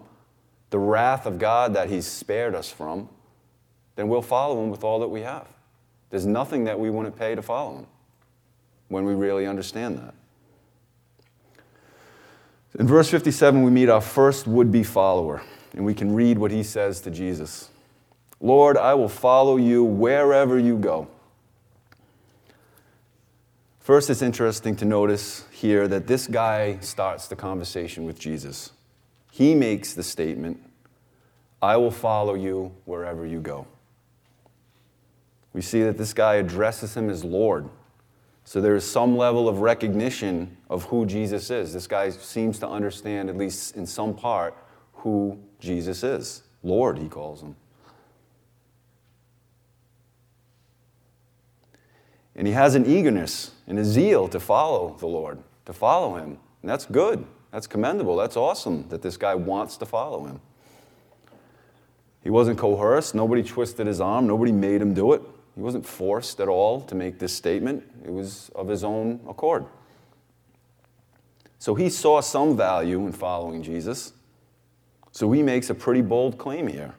the 0.69 0.79
wrath 0.79 1.25
of 1.25 1.39
God 1.39 1.73
that 1.73 1.89
he's 1.89 2.07
spared 2.07 2.55
us 2.55 2.71
from, 2.71 3.09
then 3.95 4.07
we'll 4.07 4.21
follow 4.21 4.63
him 4.63 4.69
with 4.69 4.83
all 4.83 4.99
that 4.99 5.07
we 5.07 5.21
have. 5.21 5.47
There's 6.09 6.25
nothing 6.25 6.65
that 6.65 6.79
we 6.79 6.89
wouldn't 6.89 7.17
pay 7.17 7.35
to 7.35 7.41
follow 7.41 7.79
him 7.79 7.87
when 8.89 9.05
we 9.05 9.13
really 9.13 9.47
understand 9.47 9.97
that. 9.97 10.13
In 12.77 12.87
verse 12.87 13.09
57, 13.09 13.63
we 13.63 13.71
meet 13.71 13.89
our 13.89 14.01
first 14.01 14.47
would 14.47 14.71
be 14.71 14.83
follower, 14.83 15.41
and 15.73 15.85
we 15.85 15.93
can 15.93 16.13
read 16.13 16.37
what 16.37 16.51
he 16.51 16.63
says 16.63 17.01
to 17.01 17.11
Jesus 17.11 17.69
Lord, 18.43 18.75
I 18.75 18.95
will 18.95 19.09
follow 19.09 19.57
you 19.57 19.83
wherever 19.83 20.57
you 20.57 20.77
go. 20.77 21.07
First, 23.79 24.09
it's 24.09 24.23
interesting 24.23 24.75
to 24.77 24.85
notice 24.85 25.45
here 25.51 25.87
that 25.87 26.07
this 26.07 26.25
guy 26.25 26.79
starts 26.79 27.27
the 27.27 27.35
conversation 27.35 28.05
with 28.05 28.17
Jesus. 28.19 28.71
He 29.31 29.53
makes 29.53 29.93
the 29.93 30.03
statement, 30.03 30.59
I 31.61 31.77
will 31.77 31.91
follow 31.91 32.33
you 32.33 32.73
wherever 32.85 33.25
you 33.25 33.39
go. 33.39 33.67
We 35.53 35.61
see 35.61 35.83
that 35.83 35.97
this 35.97 36.13
guy 36.13 36.35
addresses 36.35 36.95
him 36.95 37.09
as 37.09 37.23
Lord. 37.23 37.69
So 38.43 38.61
there 38.61 38.75
is 38.75 38.89
some 38.89 39.17
level 39.17 39.47
of 39.47 39.59
recognition 39.59 40.57
of 40.69 40.85
who 40.85 41.05
Jesus 41.05 41.49
is. 41.49 41.73
This 41.73 41.87
guy 41.87 42.09
seems 42.09 42.59
to 42.59 42.67
understand, 42.67 43.29
at 43.29 43.37
least 43.37 43.75
in 43.75 43.85
some 43.85 44.15
part, 44.15 44.55
who 44.93 45.39
Jesus 45.59 46.03
is. 46.03 46.43
Lord, 46.63 46.97
he 46.97 47.07
calls 47.07 47.41
him. 47.41 47.55
And 52.35 52.47
he 52.47 52.53
has 52.53 52.75
an 52.75 52.85
eagerness 52.85 53.51
and 53.67 53.77
a 53.77 53.85
zeal 53.85 54.27
to 54.29 54.39
follow 54.39 54.95
the 54.99 55.07
Lord, 55.07 55.39
to 55.65 55.73
follow 55.73 56.15
him. 56.15 56.37
And 56.61 56.69
that's 56.69 56.85
good. 56.85 57.25
That's 57.51 57.67
commendable. 57.67 58.15
That's 58.15 58.37
awesome 58.37 58.87
that 58.89 59.01
this 59.01 59.17
guy 59.17 59.35
wants 59.35 59.77
to 59.77 59.85
follow 59.85 60.25
him. 60.25 60.39
He 62.23 62.29
wasn't 62.29 62.57
coerced. 62.57 63.15
Nobody 63.15 63.43
twisted 63.43 63.87
his 63.87 63.99
arm. 63.99 64.27
Nobody 64.27 64.51
made 64.51 64.81
him 64.81 64.93
do 64.93 65.13
it. 65.13 65.21
He 65.55 65.61
wasn't 65.61 65.85
forced 65.85 66.39
at 66.39 66.47
all 66.47 66.81
to 66.81 66.95
make 66.95 67.19
this 67.19 67.33
statement, 67.33 67.83
it 68.03 68.11
was 68.11 68.49
of 68.55 68.67
his 68.67 68.83
own 68.83 69.19
accord. 69.27 69.65
So 71.59 71.75
he 71.75 71.89
saw 71.89 72.21
some 72.21 72.57
value 72.57 73.05
in 73.05 73.11
following 73.11 73.61
Jesus. 73.61 74.13
So 75.11 75.31
he 75.31 75.43
makes 75.43 75.69
a 75.69 75.75
pretty 75.75 76.01
bold 76.01 76.37
claim 76.37 76.67
here. 76.67 76.95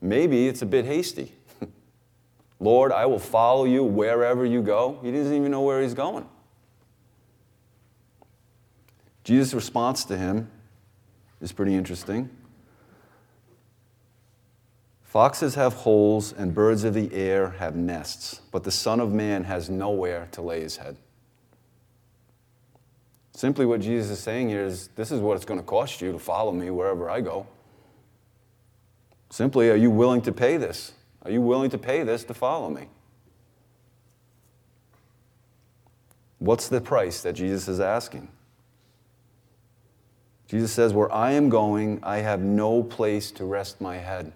Maybe 0.00 0.48
it's 0.48 0.62
a 0.62 0.66
bit 0.66 0.86
hasty. 0.86 1.32
Lord, 2.60 2.90
I 2.90 3.06
will 3.06 3.18
follow 3.18 3.66
you 3.66 3.84
wherever 3.84 4.44
you 4.44 4.62
go. 4.62 4.98
He 5.02 5.12
doesn't 5.12 5.32
even 5.32 5.50
know 5.50 5.60
where 5.60 5.82
he's 5.82 5.94
going. 5.94 6.26
Jesus' 9.22 9.54
response 9.54 10.04
to 10.06 10.16
him 10.16 10.50
is 11.40 11.52
pretty 11.52 11.74
interesting. 11.74 12.30
Foxes 15.10 15.56
have 15.56 15.72
holes 15.72 16.32
and 16.32 16.54
birds 16.54 16.84
of 16.84 16.94
the 16.94 17.12
air 17.12 17.50
have 17.58 17.74
nests, 17.74 18.42
but 18.52 18.62
the 18.62 18.70
Son 18.70 19.00
of 19.00 19.12
Man 19.12 19.42
has 19.42 19.68
nowhere 19.68 20.28
to 20.30 20.40
lay 20.40 20.60
his 20.60 20.76
head. 20.76 20.96
Simply, 23.32 23.66
what 23.66 23.80
Jesus 23.80 24.08
is 24.12 24.20
saying 24.20 24.50
here 24.50 24.64
is 24.64 24.86
this 24.94 25.10
is 25.10 25.18
what 25.18 25.34
it's 25.34 25.44
going 25.44 25.58
to 25.58 25.66
cost 25.66 26.00
you 26.00 26.12
to 26.12 26.18
follow 26.20 26.52
me 26.52 26.70
wherever 26.70 27.10
I 27.10 27.22
go. 27.22 27.48
Simply, 29.30 29.68
are 29.68 29.74
you 29.74 29.90
willing 29.90 30.22
to 30.22 30.30
pay 30.30 30.56
this? 30.56 30.92
Are 31.24 31.32
you 31.32 31.42
willing 31.42 31.70
to 31.70 31.78
pay 31.78 32.04
this 32.04 32.22
to 32.22 32.34
follow 32.34 32.70
me? 32.70 32.86
What's 36.38 36.68
the 36.68 36.80
price 36.80 37.20
that 37.22 37.32
Jesus 37.32 37.66
is 37.66 37.80
asking? 37.80 38.28
Jesus 40.46 40.70
says, 40.70 40.94
Where 40.94 41.12
I 41.12 41.32
am 41.32 41.48
going, 41.48 41.98
I 42.04 42.18
have 42.18 42.42
no 42.42 42.84
place 42.84 43.32
to 43.32 43.44
rest 43.44 43.80
my 43.80 43.96
head. 43.96 44.32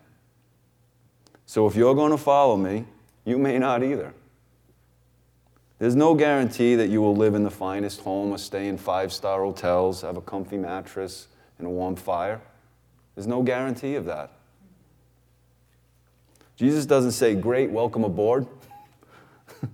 So 1.47 1.67
if 1.67 1.77
you're 1.77 1.95
going 1.95 2.11
to 2.11 2.19
follow 2.19 2.57
me, 2.57 2.87
you 3.25 3.39
may 3.39 3.59
not 3.59 3.83
either. 3.83 4.13
There's 5.79 5.97
no 5.97 6.15
guarantee 6.15 6.77
that 6.77 6.89
you 6.89 7.03
will 7.03 7.17
live 7.17 7.35
in 7.35 7.43
the 7.43 7.51
finest 7.51 8.01
home 8.01 8.33
or 8.33 8.39
stay 8.39 8.69
in 8.69 8.79
five 8.79 9.13
star 9.13 9.43
hotels, 9.43 10.03
have 10.03 10.17
a 10.17 10.23
comfy 10.23 10.57
mattress 10.57 11.29
and 11.59 11.67
a 11.67 11.71
warm 11.71 11.97
fire. 11.97 12.41
There's 13.15 13.27
no 13.27 13.43
guarantee 13.43 13.95
of 13.97 14.07
that. 14.07 14.31
Jesus 16.57 16.87
doesn't 16.87 17.13
say, 17.13 17.35
Great, 17.35 17.71
welcome 17.71 18.05
aboard. 18.05 18.47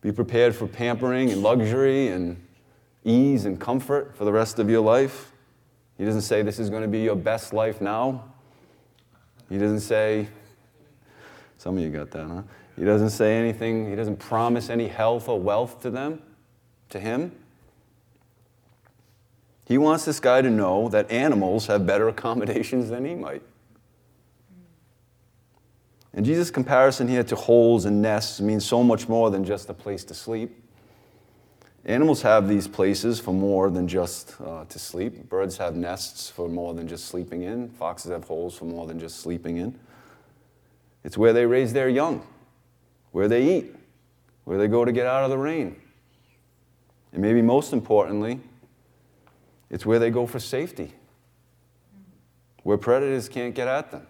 Be 0.00 0.12
prepared 0.12 0.54
for 0.54 0.66
pampering 0.66 1.30
and 1.30 1.42
luxury 1.42 2.08
and 2.08 2.40
ease 3.04 3.44
and 3.44 3.60
comfort 3.60 4.16
for 4.16 4.24
the 4.24 4.32
rest 4.32 4.58
of 4.58 4.70
your 4.70 4.80
life. 4.80 5.32
He 5.96 6.04
doesn't 6.04 6.22
say, 6.22 6.42
This 6.42 6.58
is 6.58 6.70
going 6.70 6.82
to 6.82 6.88
be 6.88 7.00
your 7.00 7.16
best 7.16 7.52
life 7.52 7.80
now. 7.80 8.24
He 9.48 9.58
doesn't 9.58 9.80
say, 9.80 10.28
some 11.58 11.76
of 11.76 11.82
you 11.82 11.90
got 11.90 12.10
that, 12.12 12.26
huh? 12.26 12.42
He 12.76 12.84
doesn't 12.84 13.10
say 13.10 13.36
anything, 13.36 13.90
he 13.90 13.96
doesn't 13.96 14.18
promise 14.18 14.70
any 14.70 14.86
health 14.86 15.28
or 15.28 15.40
wealth 15.40 15.82
to 15.82 15.90
them, 15.90 16.22
to 16.90 17.00
him. 17.00 17.32
He 19.66 19.76
wants 19.76 20.04
this 20.04 20.20
guy 20.20 20.40
to 20.40 20.48
know 20.48 20.88
that 20.88 21.10
animals 21.10 21.66
have 21.66 21.86
better 21.86 22.08
accommodations 22.08 22.88
than 22.88 23.04
he 23.04 23.14
might. 23.14 23.42
And 26.14 26.24
Jesus' 26.24 26.50
comparison 26.50 27.06
here 27.06 27.22
to 27.24 27.36
holes 27.36 27.84
and 27.84 28.00
nests 28.00 28.40
means 28.40 28.64
so 28.64 28.82
much 28.82 29.08
more 29.08 29.30
than 29.30 29.44
just 29.44 29.68
a 29.68 29.74
place 29.74 30.04
to 30.04 30.14
sleep. 30.14 30.64
Animals 31.84 32.22
have 32.22 32.48
these 32.48 32.66
places 32.66 33.20
for 33.20 33.32
more 33.32 33.70
than 33.70 33.88
just 33.88 34.34
uh, 34.40 34.64
to 34.64 34.78
sleep. 34.78 35.28
Birds 35.28 35.56
have 35.58 35.76
nests 35.76 36.30
for 36.30 36.48
more 36.48 36.74
than 36.74 36.88
just 36.88 37.06
sleeping 37.06 37.42
in. 37.42 37.68
Foxes 37.70 38.10
have 38.10 38.24
holes 38.24 38.56
for 38.56 38.64
more 38.64 38.86
than 38.86 38.98
just 38.98 39.20
sleeping 39.20 39.58
in. 39.58 39.78
It's 41.08 41.16
where 41.16 41.32
they 41.32 41.46
raise 41.46 41.72
their 41.72 41.88
young, 41.88 42.22
where 43.12 43.28
they 43.28 43.56
eat, 43.56 43.74
where 44.44 44.58
they 44.58 44.68
go 44.68 44.84
to 44.84 44.92
get 44.92 45.06
out 45.06 45.24
of 45.24 45.30
the 45.30 45.38
rain. 45.38 45.80
And 47.14 47.22
maybe 47.22 47.40
most 47.40 47.72
importantly, 47.72 48.40
it's 49.70 49.86
where 49.86 49.98
they 49.98 50.10
go 50.10 50.26
for 50.26 50.38
safety, 50.38 50.92
where 52.62 52.76
predators 52.76 53.26
can't 53.26 53.54
get 53.54 53.68
at 53.68 53.90
them. 53.90 54.06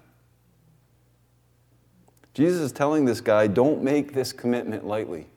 Jesus 2.35 2.62
is 2.62 2.73
telling 2.73 3.05
this 3.05 3.21
guy, 3.21 3.47
don't 3.47 3.81
make 3.81 4.12
this 4.12 4.33
commitment 4.33 4.85
lightly. 4.85 5.28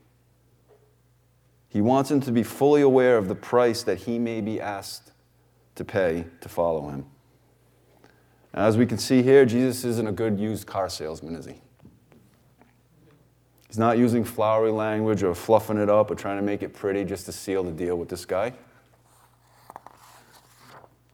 He 1.70 1.80
wants 1.80 2.10
him 2.10 2.22
to 2.22 2.32
be 2.32 2.42
fully 2.42 2.82
aware 2.82 3.20
of 3.20 3.28
the 3.28 3.36
price 3.36 3.84
that 3.84 4.00
he 4.00 4.18
may 4.18 4.42
be 4.42 4.60
asked 4.60 5.12
to 5.76 5.86
pay 5.86 6.26
to 6.42 6.50
follow 6.50 6.90
him. 6.90 7.06
As 8.54 8.78
we 8.78 8.86
can 8.86 8.98
see 8.98 9.22
here, 9.24 9.46
Jesus 9.46 9.86
isn't 9.86 10.08
a 10.08 10.12
good 10.12 10.40
used 10.40 10.68
car 10.68 10.90
salesman, 10.90 11.36
is 11.36 11.46
he? 11.46 11.56
He's 13.68 13.78
not 13.78 13.98
using 13.98 14.26
flowery 14.26 14.72
language 14.72 15.24
or 15.24 15.34
fluffing 15.34 15.78
it 15.78 15.90
up 15.90 16.12
or 16.12 16.16
trying 16.16 16.36
to 16.36 16.42
make 16.42 16.62
it 16.62 16.74
pretty 16.74 17.06
just 17.06 17.26
to 17.28 17.32
seal 17.32 17.64
the 17.64 17.72
deal 17.72 17.96
with 17.96 18.10
this 18.10 18.26
guy. 18.26 18.52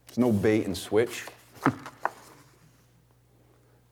There's 0.07 0.17
no 0.17 0.31
bait 0.31 0.65
and 0.65 0.75
switch. 0.75 1.25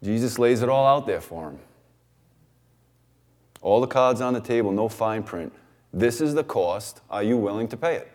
Jesus 0.04 0.40
lays 0.40 0.64
it 0.64 0.70
all 0.70 0.88
out 0.88 1.06
there 1.06 1.22
for 1.22 1.50
him. 1.50 1.60
All 3.62 3.82
the 3.82 3.88
cards 3.88 4.22
on 4.22 4.34
the 4.34 4.42
table, 4.42 4.72
no 4.72 4.90
fine 4.90 5.22
print. 5.22 5.54
This 5.94 6.20
is 6.20 6.34
the 6.34 6.44
cost. 6.44 7.02
Are 7.12 7.22
you 7.22 7.38
willing 7.38 7.68
to 7.68 7.78
pay 7.78 7.98
it? 7.98 8.15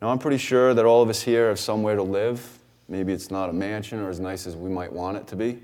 Now, 0.00 0.10
I'm 0.10 0.18
pretty 0.18 0.38
sure 0.38 0.74
that 0.74 0.84
all 0.84 1.02
of 1.02 1.08
us 1.08 1.22
here 1.22 1.48
have 1.48 1.58
somewhere 1.58 1.96
to 1.96 2.02
live. 2.02 2.58
Maybe 2.88 3.12
it's 3.12 3.30
not 3.30 3.50
a 3.50 3.52
mansion 3.52 4.00
or 4.00 4.08
as 4.08 4.20
nice 4.20 4.46
as 4.46 4.54
we 4.56 4.70
might 4.70 4.92
want 4.92 5.16
it 5.16 5.26
to 5.28 5.36
be. 5.36 5.60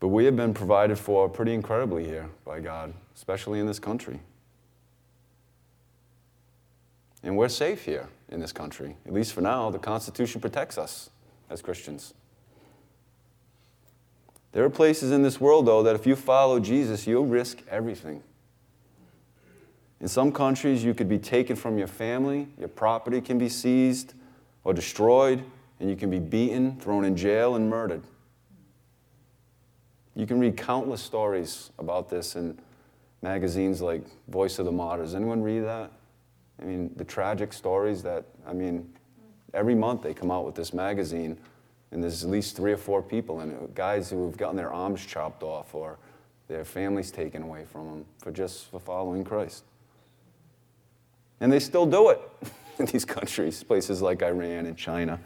But 0.00 0.08
we 0.08 0.24
have 0.24 0.34
been 0.34 0.54
provided 0.54 0.98
for 0.98 1.28
pretty 1.28 1.52
incredibly 1.52 2.06
here 2.06 2.30
by 2.44 2.60
God, 2.60 2.94
especially 3.14 3.60
in 3.60 3.66
this 3.66 3.78
country. 3.78 4.20
And 7.22 7.36
we're 7.36 7.50
safe 7.50 7.84
here 7.84 8.08
in 8.30 8.40
this 8.40 8.52
country. 8.52 8.96
At 9.06 9.12
least 9.12 9.34
for 9.34 9.42
now, 9.42 9.70
the 9.70 9.78
Constitution 9.78 10.40
protects 10.40 10.78
us 10.78 11.10
as 11.50 11.60
Christians. 11.60 12.14
There 14.52 14.64
are 14.64 14.70
places 14.70 15.12
in 15.12 15.22
this 15.22 15.38
world, 15.38 15.66
though, 15.66 15.82
that 15.82 15.94
if 15.94 16.06
you 16.06 16.16
follow 16.16 16.58
Jesus, 16.58 17.06
you'll 17.06 17.26
risk 17.26 17.58
everything. 17.68 18.22
In 20.00 20.08
some 20.08 20.32
countries, 20.32 20.82
you 20.82 20.94
could 20.94 21.08
be 21.08 21.18
taken 21.18 21.56
from 21.56 21.76
your 21.76 21.86
family, 21.86 22.48
your 22.58 22.68
property 22.68 23.20
can 23.20 23.38
be 23.38 23.48
seized 23.48 24.14
or 24.64 24.72
destroyed, 24.72 25.44
and 25.78 25.90
you 25.90 25.96
can 25.96 26.10
be 26.10 26.18
beaten, 26.18 26.76
thrown 26.80 27.04
in 27.04 27.16
jail, 27.16 27.54
and 27.54 27.68
murdered. 27.68 28.02
You 30.14 30.26
can 30.26 30.40
read 30.40 30.56
countless 30.56 31.02
stories 31.02 31.70
about 31.78 32.08
this 32.08 32.34
in 32.34 32.58
magazines 33.22 33.80
like 33.82 34.02
Voice 34.28 34.58
of 34.58 34.64
the 34.64 34.72
Martyrs. 34.72 35.14
Anyone 35.14 35.42
read 35.42 35.60
that? 35.60 35.90
I 36.60 36.64
mean, 36.64 36.92
the 36.96 37.04
tragic 37.04 37.52
stories 37.52 38.02
that, 38.02 38.24
I 38.46 38.52
mean, 38.52 38.92
every 39.54 39.74
month 39.74 40.02
they 40.02 40.14
come 40.14 40.30
out 40.30 40.44
with 40.44 40.54
this 40.54 40.72
magazine, 40.72 41.38
and 41.90 42.02
there's 42.02 42.24
at 42.24 42.30
least 42.30 42.56
three 42.56 42.72
or 42.72 42.76
four 42.76 43.02
people 43.02 43.40
in 43.40 43.50
it, 43.50 43.74
guys 43.74 44.10
who 44.10 44.24
have 44.26 44.36
gotten 44.36 44.56
their 44.56 44.72
arms 44.72 45.04
chopped 45.04 45.42
off 45.42 45.74
or 45.74 45.98
their 46.48 46.64
families 46.64 47.10
taken 47.10 47.42
away 47.42 47.64
from 47.64 47.86
them 47.86 48.04
for 48.18 48.30
just 48.30 48.70
for 48.70 48.80
following 48.80 49.24
Christ. 49.24 49.64
And 51.40 51.52
they 51.52 51.60
still 51.60 51.86
do 51.86 52.10
it 52.10 52.20
in 52.78 52.86
these 52.86 53.04
countries, 53.04 53.62
places 53.62 54.02
like 54.02 54.22
Iran 54.22 54.66
and 54.66 54.76
China. 54.76 55.18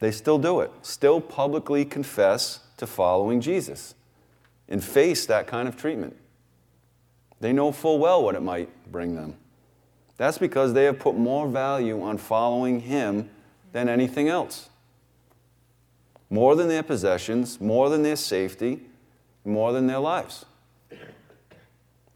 They 0.00 0.10
still 0.10 0.38
do 0.38 0.60
it, 0.60 0.72
still 0.82 1.20
publicly 1.20 1.84
confess 1.84 2.60
to 2.78 2.86
following 2.88 3.40
Jesus 3.40 3.94
and 4.68 4.82
face 4.82 5.26
that 5.26 5.46
kind 5.46 5.68
of 5.68 5.76
treatment. 5.76 6.16
They 7.40 7.52
know 7.52 7.70
full 7.70 7.98
well 8.00 8.22
what 8.22 8.34
it 8.34 8.42
might 8.42 8.68
bring 8.90 9.14
them. 9.14 9.36
That's 10.16 10.38
because 10.38 10.72
they 10.72 10.84
have 10.84 10.98
put 10.98 11.16
more 11.16 11.48
value 11.48 12.02
on 12.02 12.18
following 12.18 12.80
Him 12.80 13.30
than 13.72 13.88
anything 13.88 14.28
else. 14.28 14.68
More 16.30 16.56
than 16.56 16.68
their 16.68 16.82
possessions, 16.82 17.60
more 17.60 17.88
than 17.88 18.02
their 18.02 18.16
safety, 18.16 18.80
more 19.44 19.72
than 19.72 19.86
their 19.86 19.98
lives. 19.98 20.44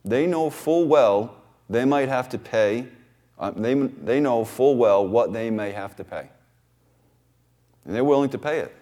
They 0.05 0.27
know 0.27 0.51
full 0.51 0.87
well 0.87 1.36
they 1.69 1.85
might 1.85 2.09
have 2.09 2.29
to 2.31 2.39
pay, 2.39 2.87
uh, 3.39 3.51
they, 3.51 3.75
they 3.75 4.21
know 4.21 4.45
full 4.45 4.77
well 4.77 5.07
what 5.07 5.33
they 5.33 5.51
may 5.51 5.73
have 5.73 5.97
to 5.97 6.05
pay. 6.05 6.29
And 7.85 7.95
they're 7.95 8.05
willing 8.05 8.31
to 8.31 8.39
pay 8.39 8.61
it 8.61 8.75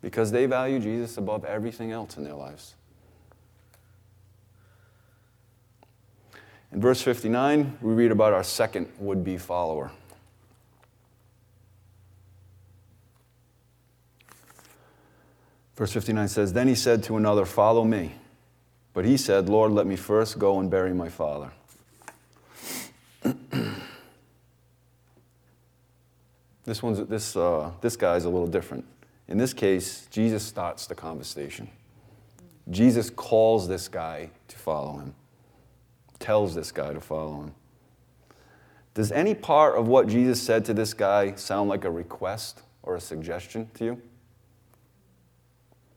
because 0.00 0.30
they 0.30 0.46
value 0.46 0.78
Jesus 0.78 1.16
above 1.16 1.44
everything 1.44 1.92
else 1.92 2.16
in 2.16 2.24
their 2.24 2.34
lives. 2.34 2.74
In 6.72 6.80
verse 6.80 7.00
59, 7.00 7.78
we 7.80 7.94
read 7.94 8.10
about 8.10 8.32
our 8.32 8.42
second 8.42 8.88
would 8.98 9.22
be 9.22 9.38
follower. 9.38 9.92
Verse 15.76 15.92
59 15.92 16.28
says, 16.28 16.52
Then 16.52 16.68
he 16.68 16.74
said 16.74 17.02
to 17.04 17.16
another, 17.16 17.44
Follow 17.44 17.84
me. 17.84 18.14
But 18.92 19.04
he 19.04 19.16
said, 19.16 19.48
Lord, 19.48 19.72
let 19.72 19.86
me 19.86 19.96
first 19.96 20.38
go 20.38 20.60
and 20.60 20.70
bury 20.70 20.94
my 20.94 21.08
father. 21.08 21.50
this, 26.64 26.82
one's, 26.82 27.06
this, 27.08 27.36
uh, 27.36 27.70
this 27.80 27.96
guy's 27.96 28.24
a 28.24 28.30
little 28.30 28.46
different. 28.46 28.84
In 29.28 29.38
this 29.38 29.54
case, 29.54 30.06
Jesus 30.10 30.42
starts 30.42 30.86
the 30.86 30.94
conversation. 30.94 31.68
Jesus 32.70 33.10
calls 33.10 33.68
this 33.68 33.88
guy 33.88 34.30
to 34.48 34.56
follow 34.56 34.98
him, 34.98 35.14
tells 36.18 36.54
this 36.54 36.72
guy 36.72 36.92
to 36.92 37.00
follow 37.00 37.42
him. 37.42 37.54
Does 38.94 39.10
any 39.10 39.34
part 39.34 39.76
of 39.76 39.88
what 39.88 40.06
Jesus 40.06 40.40
said 40.40 40.64
to 40.66 40.74
this 40.74 40.94
guy 40.94 41.34
sound 41.34 41.68
like 41.68 41.84
a 41.84 41.90
request 41.90 42.62
or 42.82 42.94
a 42.94 43.00
suggestion 43.00 43.68
to 43.74 43.84
you? 43.84 44.02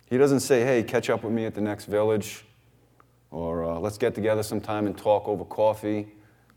He 0.10 0.18
doesn't 0.18 0.40
say, 0.40 0.64
hey, 0.64 0.84
catch 0.84 1.10
up 1.10 1.24
with 1.24 1.34
me 1.34 1.46
at 1.46 1.54
the 1.54 1.62
next 1.62 1.86
village, 1.86 2.44
or 3.30 3.66
uh, 3.66 3.78
let's 3.78 3.98
get 3.98 4.16
together 4.16 4.42
sometime 4.42 4.88
and 4.88 4.98
talk 4.98 5.28
over 5.28 5.44
coffee. 5.44 6.08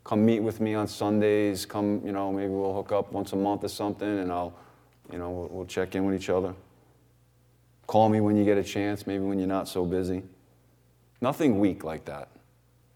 Come 0.03 0.25
meet 0.25 0.39
with 0.39 0.59
me 0.59 0.73
on 0.73 0.87
Sundays. 0.87 1.65
Come, 1.65 2.01
you 2.03 2.11
know, 2.11 2.31
maybe 2.31 2.49
we'll 2.49 2.73
hook 2.73 2.91
up 2.91 3.11
once 3.11 3.33
a 3.33 3.35
month 3.35 3.63
or 3.63 3.67
something, 3.69 4.19
and 4.19 4.31
I'll, 4.31 4.53
you 5.11 5.17
know, 5.17 5.29
we'll, 5.29 5.47
we'll 5.47 5.65
check 5.65 5.95
in 5.95 6.05
with 6.05 6.15
each 6.15 6.29
other. 6.29 6.53
Call 7.87 8.09
me 8.09 8.19
when 8.19 8.35
you 8.35 8.45
get 8.45 8.57
a 8.57 8.63
chance, 8.63 9.05
maybe 9.05 9.23
when 9.23 9.37
you're 9.37 9.47
not 9.47 9.67
so 9.67 9.85
busy. 9.85 10.23
Nothing 11.19 11.59
weak 11.59 11.83
like 11.83 12.05
that. 12.05 12.29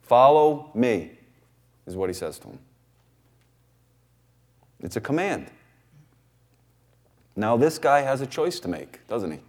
Follow 0.01 0.71
me, 0.73 1.11
is 1.85 1.95
what 1.95 2.09
he 2.09 2.13
says 2.13 2.39
to 2.39 2.47
him. 2.47 2.59
It's 4.81 4.95
a 4.95 5.01
command. 5.01 5.51
Now, 7.35 7.57
this 7.57 7.77
guy 7.77 8.01
has 8.01 8.21
a 8.21 8.25
choice 8.25 8.59
to 8.61 8.67
make, 8.67 9.05
doesn't 9.07 9.31
he? 9.31 9.39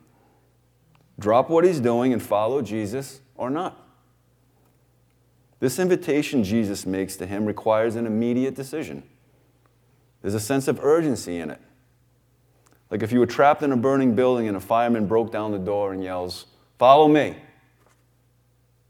Drop 1.19 1.49
what 1.49 1.65
he's 1.65 1.81
doing 1.81 2.13
and 2.13 2.23
follow 2.23 2.61
Jesus 2.61 3.21
or 3.37 3.49
not. 3.49 3.86
This 5.59 5.79
invitation 5.79 6.45
Jesus 6.45 6.85
makes 6.87 7.17
to 7.17 7.27
him 7.27 7.47
requires 7.47 7.97
an 7.97 8.07
immediate 8.07 8.55
decision. 8.55 9.03
There's 10.23 10.35
a 10.35 10.41
sense 10.41 10.69
of 10.69 10.83
urgency 10.83 11.39
in 11.39 11.51
it. 11.51 11.61
Like 12.91 13.03
if 13.03 13.13
you 13.13 13.19
were 13.19 13.27
trapped 13.27 13.63
in 13.63 13.73
a 13.73 13.77
burning 13.77 14.15
building 14.15 14.49
and 14.49 14.57
a 14.57 14.61
fireman 14.61 15.07
broke 15.07 15.33
down 15.33 15.53
the 15.53 15.59
door 15.59 15.93
and 15.93 16.03
yells, 16.03 16.47
Follow 16.79 17.09
me. 17.09 17.37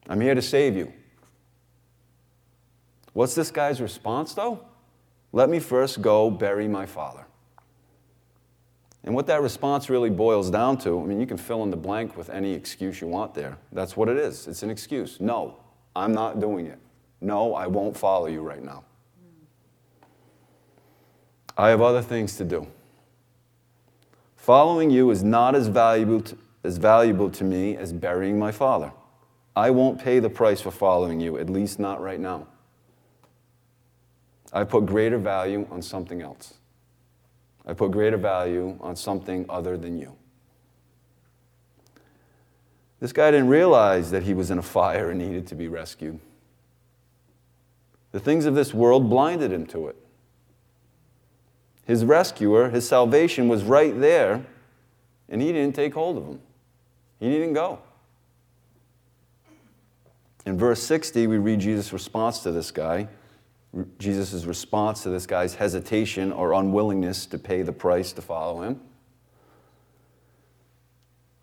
I'm 0.09 0.21
here 0.21 0.35
to 0.35 0.43
save 0.43 0.77
you. 0.77 0.93
What's 3.13 3.35
this 3.35 3.51
guy's 3.51 3.81
response, 3.81 4.35
though? 4.35 4.61
Let 5.33 5.49
me 5.49 5.59
first 5.59 6.03
go 6.03 6.31
bury 6.31 6.69
my 6.69 6.87
father. 6.87 7.27
And 9.05 9.15
what 9.15 9.27
that 9.29 9.41
response 9.41 9.89
really 9.89 10.11
boils 10.11 10.51
down 10.51 10.79
to, 10.79 11.01
I 11.01 11.05
mean, 11.05 11.21
you 11.21 11.27
can 11.27 11.37
fill 11.37 11.63
in 11.63 11.71
the 11.71 11.77
blank 11.77 12.17
with 12.17 12.29
any 12.29 12.53
excuse 12.53 13.01
you 13.01 13.07
want 13.07 13.35
there. 13.35 13.57
That's 13.73 13.97
what 13.97 14.09
it 14.09 14.17
is. 14.17 14.49
It's 14.49 14.65
an 14.65 14.71
excuse. 14.71 15.21
No, 15.21 15.59
I'm 15.97 16.13
not 16.13 16.41
doing 16.41 16.67
it. 16.67 16.79
No, 17.23 17.55
I 17.55 17.67
won't 17.67 17.97
follow 17.97 18.27
you 18.27 18.43
right 18.43 18.63
now. 18.63 18.85
I 21.57 21.71
have 21.71 21.81
other 21.81 22.03
things 22.03 22.37
to 22.37 22.45
do. 22.45 22.67
Following 24.37 24.91
you 24.91 25.11
is 25.11 25.25
not 25.25 25.55
as 25.55 25.69
valuable 25.69 26.21
to, 26.21 26.37
as 26.65 26.77
valuable 26.77 27.31
to 27.31 27.45
me 27.45 27.79
as 27.79 27.95
burying 27.95 28.39
my 28.39 28.53
father. 28.53 28.93
I 29.57 29.71
won't 29.71 29.99
pay 29.99 30.19
the 30.19 30.29
price 30.29 30.61
for 30.61 30.71
following 30.71 31.19
you, 31.19 31.39
at 31.39 31.49
least 31.49 31.79
not 31.79 32.03
right 32.03 32.21
now. 32.21 32.47
I 34.53 34.65
put 34.65 34.85
greater 34.85 35.17
value 35.17 35.67
on 35.71 35.81
something 35.81 36.21
else. 36.21 36.55
I 37.67 37.73
put 37.73 37.91
greater 37.91 38.19
value 38.19 38.77
on 38.81 38.97
something 38.97 39.47
other 39.49 39.79
than 39.79 39.99
you. 39.99 40.15
This 43.01 43.13
guy 43.13 43.31
didn't 43.31 43.49
realize 43.49 44.11
that 44.11 44.23
he 44.23 44.35
was 44.35 44.51
in 44.51 44.59
a 44.59 44.63
fire 44.63 45.11
and 45.11 45.19
needed 45.19 45.47
to 45.49 45.55
be 45.55 45.69
rescued. 45.69 46.19
The 48.13 48.21
things 48.21 48.47
of 48.47 48.55
this 48.55 48.73
world 48.73 49.11
blinded 49.11 49.53
him 49.53 49.67
to 49.67 49.89
it. 49.89 49.97
His 51.85 52.05
rescuer, 52.05 52.71
his 52.71 52.89
salvation 52.89 53.49
was 53.49 53.63
right 53.63 53.99
there, 54.01 54.45
and 55.29 55.43
he 55.43 55.53
didn't 55.53 55.75
take 55.75 55.95
hold 55.95 56.17
of 56.17 56.27
him. 56.27 56.41
He 57.21 57.29
didn't 57.31 57.53
go. 57.53 57.81
In 60.47 60.57
verse 60.57 60.83
60, 60.83 61.27
we 61.27 61.39
read 61.39 61.61
Jesus' 61.61 61.93
response 61.93 62.39
to 62.41 62.53
this 62.53 62.71
guy. 62.71 63.09
Jesus' 63.99 64.45
response 64.45 65.03
to 65.03 65.11
this 65.11 65.27
guy's 65.27 65.57
hesitation 65.57 66.33
or 66.33 66.55
unwillingness 66.55 67.27
to 67.27 67.39
pay 67.39 67.63
the 67.63 67.73
price 67.73 68.13
to 68.13 68.23
follow 68.23 68.63
him. 68.63 68.81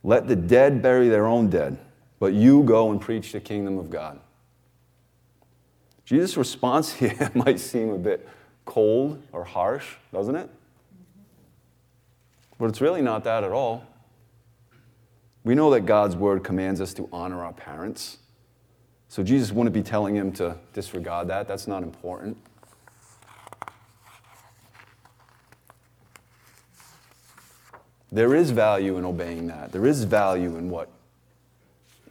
Let 0.04 0.28
the 0.28 0.36
dead 0.36 0.82
bury 0.82 1.08
their 1.08 1.26
own 1.26 1.50
dead, 1.50 1.78
but 2.20 2.34
you 2.34 2.63
go 2.63 2.92
and 2.92 3.00
preach 3.00 3.32
the 3.32 3.39
kingdom 3.39 3.78
of 3.78 3.89
God. 3.89 4.20
Jesus' 6.06 6.36
response 6.36 6.94
here 7.00 7.32
might 7.34 7.60
seem 7.60 7.89
a 7.89 7.98
bit 7.98 8.28
cold 8.66 9.22
or 9.32 9.44
harsh, 9.44 9.96
doesn't 10.12 10.36
it? 10.36 10.50
But 12.60 12.70
it's 12.70 12.82
really 12.82 13.02
not 13.02 13.24
that 13.24 13.44
at 13.44 13.52
all. 13.52 13.86
We 15.44 15.56
know 15.56 15.72
that 15.72 15.82
God's 15.82 16.16
word 16.16 16.44
commands 16.44 16.80
us 16.80 16.94
to 16.94 17.10
honor 17.12 17.44
our 17.44 17.52
parents. 17.52 18.20
So 19.10 19.24
Jesus 19.24 19.52
wouldn't 19.52 19.74
be 19.74 19.84
telling 19.84 20.16
him 20.16 20.32
to 20.34 20.58
disregard 20.74 21.28
that. 21.28 21.48
That's 21.48 21.68
not 21.68 21.84
important. 21.84 22.38
There 28.13 28.36
is 28.36 28.52
value 28.52 28.99
in 28.99 29.06
obeying 29.06 29.47
that. 29.47 29.71
There 29.71 29.88
is 29.88 30.04
value 30.04 30.56
in 30.56 30.69
what? 30.69 30.88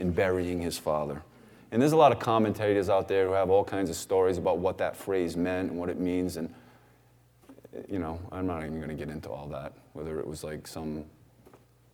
In 0.00 0.10
burying 0.10 0.60
his 0.60 0.76
father. 0.76 1.22
And 1.70 1.80
there's 1.80 1.92
a 1.92 1.96
lot 1.96 2.10
of 2.10 2.18
commentators 2.18 2.90
out 2.90 3.06
there 3.06 3.28
who 3.28 3.34
have 3.34 3.50
all 3.50 3.62
kinds 3.62 3.88
of 3.88 3.94
stories 3.94 4.36
about 4.36 4.58
what 4.58 4.78
that 4.78 4.96
phrase 4.96 5.36
meant 5.36 5.70
and 5.70 5.78
what 5.78 5.88
it 5.88 6.00
means. 6.00 6.38
And, 6.38 6.52
you 7.88 8.00
know, 8.00 8.18
I'm 8.32 8.48
not 8.48 8.64
even 8.64 8.78
going 8.78 8.88
to 8.88 8.96
get 8.96 9.10
into 9.10 9.30
all 9.30 9.46
that, 9.50 9.74
whether 9.92 10.18
it 10.18 10.26
was 10.26 10.42
like 10.42 10.66
some 10.66 11.04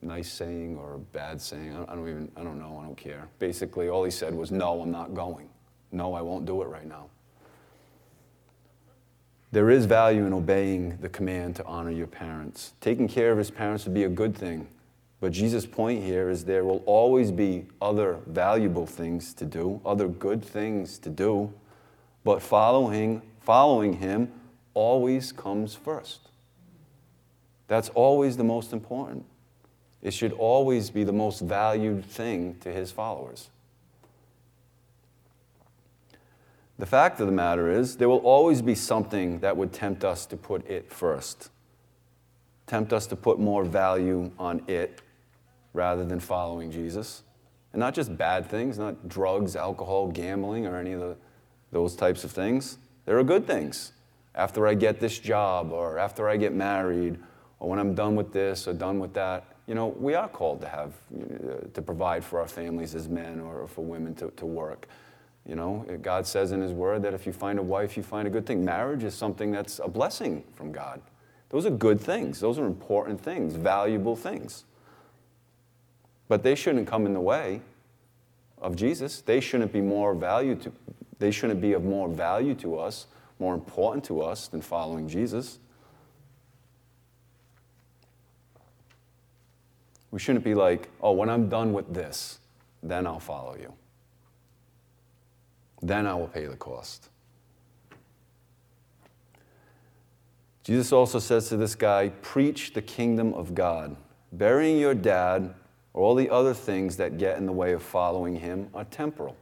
nice 0.00 0.32
saying 0.32 0.78
or 0.78 0.94
a 0.94 0.98
bad 0.98 1.38
saying. 1.38 1.76
I 1.86 1.94
don't 1.94 2.08
even, 2.08 2.32
I 2.34 2.42
don't 2.44 2.58
know, 2.58 2.80
I 2.82 2.86
don't 2.86 2.96
care. 2.96 3.28
Basically, 3.38 3.90
all 3.90 4.04
he 4.04 4.10
said 4.10 4.34
was, 4.34 4.50
No, 4.50 4.80
I'm 4.80 4.90
not 4.90 5.12
going. 5.12 5.50
No, 5.92 6.14
I 6.14 6.22
won't 6.22 6.46
do 6.46 6.62
it 6.62 6.66
right 6.68 6.86
now. 6.86 7.10
There 9.50 9.70
is 9.70 9.86
value 9.86 10.26
in 10.26 10.34
obeying 10.34 10.98
the 11.00 11.08
command 11.08 11.56
to 11.56 11.64
honor 11.64 11.90
your 11.90 12.06
parents. 12.06 12.74
Taking 12.80 13.08
care 13.08 13.32
of 13.32 13.38
his 13.38 13.50
parents 13.50 13.84
would 13.84 13.94
be 13.94 14.04
a 14.04 14.08
good 14.08 14.36
thing. 14.36 14.68
But 15.20 15.32
Jesus' 15.32 15.64
point 15.64 16.04
here 16.04 16.28
is 16.28 16.44
there 16.44 16.64
will 16.64 16.82
always 16.84 17.32
be 17.32 17.66
other 17.80 18.18
valuable 18.26 18.86
things 18.86 19.32
to 19.34 19.44
do, 19.44 19.80
other 19.84 20.06
good 20.06 20.44
things 20.44 20.98
to 20.98 21.10
do, 21.10 21.52
but 22.24 22.42
following, 22.42 23.22
following 23.40 23.94
him 23.94 24.30
always 24.74 25.32
comes 25.32 25.74
first. 25.74 26.28
That's 27.68 27.88
always 27.90 28.36
the 28.36 28.44
most 28.44 28.72
important. 28.72 29.24
It 30.02 30.12
should 30.12 30.32
always 30.32 30.90
be 30.90 31.04
the 31.04 31.12
most 31.12 31.40
valued 31.40 32.04
thing 32.04 32.56
to 32.60 32.70
his 32.70 32.92
followers. 32.92 33.48
The 36.78 36.86
fact 36.86 37.20
of 37.20 37.26
the 37.26 37.32
matter 37.32 37.70
is, 37.70 37.96
there 37.96 38.08
will 38.08 38.18
always 38.18 38.62
be 38.62 38.76
something 38.76 39.40
that 39.40 39.56
would 39.56 39.72
tempt 39.72 40.04
us 40.04 40.26
to 40.26 40.36
put 40.36 40.68
it 40.68 40.92
first, 40.92 41.50
tempt 42.66 42.92
us 42.92 43.06
to 43.08 43.16
put 43.16 43.40
more 43.40 43.64
value 43.64 44.30
on 44.38 44.62
it 44.68 45.02
rather 45.72 46.04
than 46.04 46.20
following 46.20 46.70
Jesus. 46.70 47.24
And 47.72 47.80
not 47.80 47.94
just 47.94 48.16
bad 48.16 48.48
things, 48.48 48.78
not 48.78 49.08
drugs, 49.08 49.56
alcohol, 49.56 50.08
gambling, 50.08 50.66
or 50.66 50.76
any 50.76 50.92
of 50.92 51.00
the, 51.00 51.16
those 51.72 51.96
types 51.96 52.22
of 52.22 52.30
things. 52.30 52.78
There 53.06 53.18
are 53.18 53.24
good 53.24 53.46
things. 53.46 53.92
After 54.34 54.68
I 54.68 54.74
get 54.74 55.00
this 55.00 55.18
job, 55.18 55.72
or 55.72 55.98
after 55.98 56.28
I 56.28 56.36
get 56.36 56.54
married, 56.54 57.18
or 57.58 57.68
when 57.68 57.80
I'm 57.80 57.94
done 57.94 58.14
with 58.14 58.32
this 58.32 58.68
or 58.68 58.72
done 58.72 59.00
with 59.00 59.14
that, 59.14 59.44
you 59.66 59.74
know, 59.74 59.88
we 59.88 60.14
are 60.14 60.28
called 60.28 60.60
to 60.60 60.68
have, 60.68 60.94
uh, 61.12 61.66
to 61.74 61.82
provide 61.82 62.24
for 62.24 62.40
our 62.40 62.48
families 62.48 62.94
as 62.94 63.08
men 63.08 63.40
or 63.40 63.66
for 63.66 63.84
women 63.84 64.14
to, 64.14 64.30
to 64.36 64.46
work. 64.46 64.88
You 65.48 65.54
know, 65.54 65.86
God 66.02 66.26
says 66.26 66.52
in 66.52 66.60
His 66.60 66.72
Word 66.72 67.02
that 67.02 67.14
if 67.14 67.26
you 67.26 67.32
find 67.32 67.58
a 67.58 67.62
wife, 67.62 67.96
you 67.96 68.02
find 68.02 68.28
a 68.28 68.30
good 68.30 68.46
thing. 68.46 68.62
Marriage 68.64 69.02
is 69.02 69.14
something 69.14 69.50
that's 69.50 69.80
a 69.82 69.88
blessing 69.88 70.44
from 70.54 70.70
God. 70.70 71.00
Those 71.48 71.64
are 71.64 71.70
good 71.70 71.98
things, 71.98 72.38
those 72.38 72.58
are 72.58 72.66
important 72.66 73.18
things, 73.18 73.54
valuable 73.54 74.14
things. 74.14 74.64
But 76.28 76.42
they 76.42 76.54
shouldn't 76.54 76.86
come 76.86 77.06
in 77.06 77.14
the 77.14 77.20
way 77.20 77.62
of 78.58 78.76
Jesus. 78.76 79.22
They 79.22 79.40
shouldn't 79.40 79.72
be 79.72 79.80
more 79.80 80.14
value 80.14 80.54
to, 80.56 80.72
they 81.18 81.30
shouldn't 81.30 81.62
be 81.62 81.72
of 81.72 81.82
more 81.82 82.08
value 82.08 82.54
to 82.56 82.78
us, 82.78 83.06
more 83.38 83.54
important 83.54 84.04
to 84.04 84.20
us 84.20 84.48
than 84.48 84.60
following 84.60 85.08
Jesus. 85.08 85.58
We 90.10 90.18
shouldn't 90.18 90.44
be 90.44 90.54
like, 90.54 90.90
oh, 91.00 91.12
when 91.12 91.30
I'm 91.30 91.48
done 91.48 91.72
with 91.72 91.94
this, 91.94 92.40
then 92.82 93.06
I'll 93.06 93.20
follow 93.20 93.56
you. 93.56 93.72
Then 95.82 96.06
I 96.06 96.14
will 96.14 96.28
pay 96.28 96.46
the 96.46 96.56
cost. 96.56 97.10
Jesus 100.64 100.92
also 100.92 101.18
says 101.18 101.48
to 101.48 101.56
this 101.56 101.74
guy, 101.74 102.10
preach 102.20 102.74
the 102.74 102.82
kingdom 102.82 103.32
of 103.32 103.54
God. 103.54 103.96
Burying 104.32 104.78
your 104.78 104.94
dad 104.94 105.54
or 105.94 106.04
all 106.04 106.14
the 106.14 106.28
other 106.28 106.52
things 106.52 106.96
that 106.98 107.16
get 107.16 107.38
in 107.38 107.46
the 107.46 107.52
way 107.52 107.72
of 107.72 107.82
following 107.82 108.36
him 108.36 108.68
are 108.74 108.84
temporal. 108.84 109.36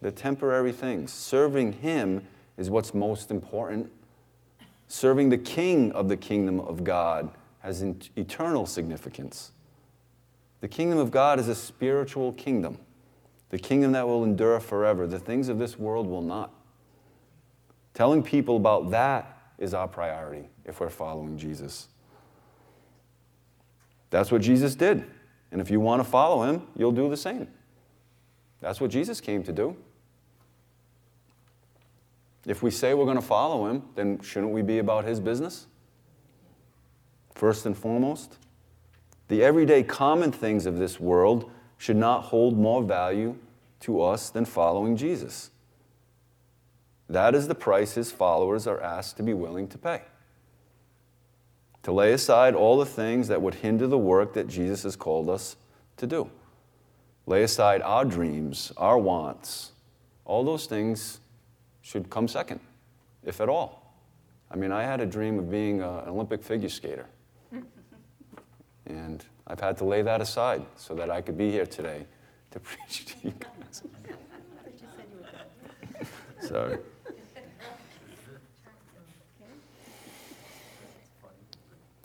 They're 0.00 0.12
temporary 0.12 0.70
things. 0.70 1.12
Serving 1.12 1.72
him 1.72 2.26
is 2.56 2.70
what's 2.70 2.94
most 2.94 3.30
important. 3.30 3.90
Serving 4.86 5.30
the 5.30 5.38
king 5.38 5.90
of 5.92 6.08
the 6.08 6.16
kingdom 6.16 6.60
of 6.60 6.84
God 6.84 7.30
has 7.60 7.82
eternal 7.82 8.66
significance. 8.66 9.50
The 10.60 10.68
kingdom 10.68 10.98
of 10.98 11.10
God 11.10 11.40
is 11.40 11.48
a 11.48 11.54
spiritual 11.54 12.32
kingdom, 12.34 12.78
the 13.50 13.58
kingdom 13.58 13.92
that 13.92 14.06
will 14.06 14.24
endure 14.24 14.58
forever. 14.60 15.06
The 15.06 15.18
things 15.18 15.48
of 15.48 15.58
this 15.58 15.78
world 15.78 16.06
will 16.06 16.22
not. 16.22 16.52
Telling 17.92 18.22
people 18.22 18.56
about 18.56 18.90
that 18.90 19.38
is 19.58 19.74
our 19.74 19.86
priority 19.86 20.48
if 20.64 20.80
we're 20.80 20.90
following 20.90 21.38
Jesus. 21.38 21.88
That's 24.10 24.30
what 24.30 24.42
Jesus 24.42 24.74
did. 24.74 25.04
And 25.52 25.60
if 25.60 25.70
you 25.70 25.80
want 25.80 26.02
to 26.02 26.08
follow 26.08 26.42
him, 26.42 26.66
you'll 26.76 26.92
do 26.92 27.08
the 27.08 27.16
same. 27.16 27.48
That's 28.60 28.80
what 28.80 28.90
Jesus 28.90 29.20
came 29.20 29.42
to 29.44 29.52
do. 29.52 29.76
If 32.46 32.62
we 32.62 32.70
say 32.70 32.94
we're 32.94 33.04
going 33.04 33.16
to 33.16 33.22
follow 33.22 33.66
him, 33.66 33.82
then 33.94 34.20
shouldn't 34.20 34.52
we 34.52 34.62
be 34.62 34.78
about 34.78 35.04
his 35.04 35.20
business? 35.20 35.66
First 37.34 37.66
and 37.66 37.76
foremost. 37.76 38.38
The 39.28 39.42
everyday 39.42 39.82
common 39.82 40.30
things 40.30 40.66
of 40.66 40.78
this 40.78 41.00
world 41.00 41.50
should 41.78 41.96
not 41.96 42.24
hold 42.24 42.56
more 42.56 42.82
value 42.82 43.36
to 43.80 44.00
us 44.00 44.30
than 44.30 44.44
following 44.44 44.96
Jesus. 44.96 45.50
That 47.08 47.34
is 47.34 47.48
the 47.48 47.54
price 47.54 47.94
his 47.94 48.10
followers 48.10 48.66
are 48.66 48.80
asked 48.80 49.16
to 49.18 49.22
be 49.22 49.34
willing 49.34 49.68
to 49.68 49.78
pay. 49.78 50.02
To 51.82 51.92
lay 51.92 52.12
aside 52.12 52.54
all 52.54 52.78
the 52.78 52.86
things 52.86 53.28
that 53.28 53.42
would 53.42 53.56
hinder 53.56 53.86
the 53.86 53.98
work 53.98 54.32
that 54.34 54.48
Jesus 54.48 54.84
has 54.84 54.96
called 54.96 55.28
us 55.28 55.56
to 55.98 56.06
do. 56.06 56.30
Lay 57.26 57.42
aside 57.42 57.82
our 57.82 58.04
dreams, 58.04 58.72
our 58.76 58.98
wants. 58.98 59.72
All 60.24 60.44
those 60.44 60.66
things 60.66 61.20
should 61.82 62.08
come 62.08 62.26
second, 62.26 62.60
if 63.22 63.40
at 63.40 63.50
all. 63.50 63.94
I 64.50 64.56
mean, 64.56 64.72
I 64.72 64.82
had 64.82 65.00
a 65.00 65.06
dream 65.06 65.38
of 65.38 65.50
being 65.50 65.82
uh, 65.82 66.02
an 66.04 66.10
Olympic 66.10 66.42
figure 66.42 66.68
skater. 66.68 67.06
And 68.86 69.24
I've 69.46 69.60
had 69.60 69.76
to 69.78 69.84
lay 69.84 70.02
that 70.02 70.20
aside 70.20 70.64
so 70.76 70.94
that 70.94 71.10
I 71.10 71.20
could 71.20 71.36
be 71.36 71.50
here 71.50 71.66
today 71.66 72.06
to 72.52 72.60
preach 72.60 73.04
to 73.06 73.14
you 73.22 73.34
guys. 73.38 73.82
Sorry. 76.40 76.78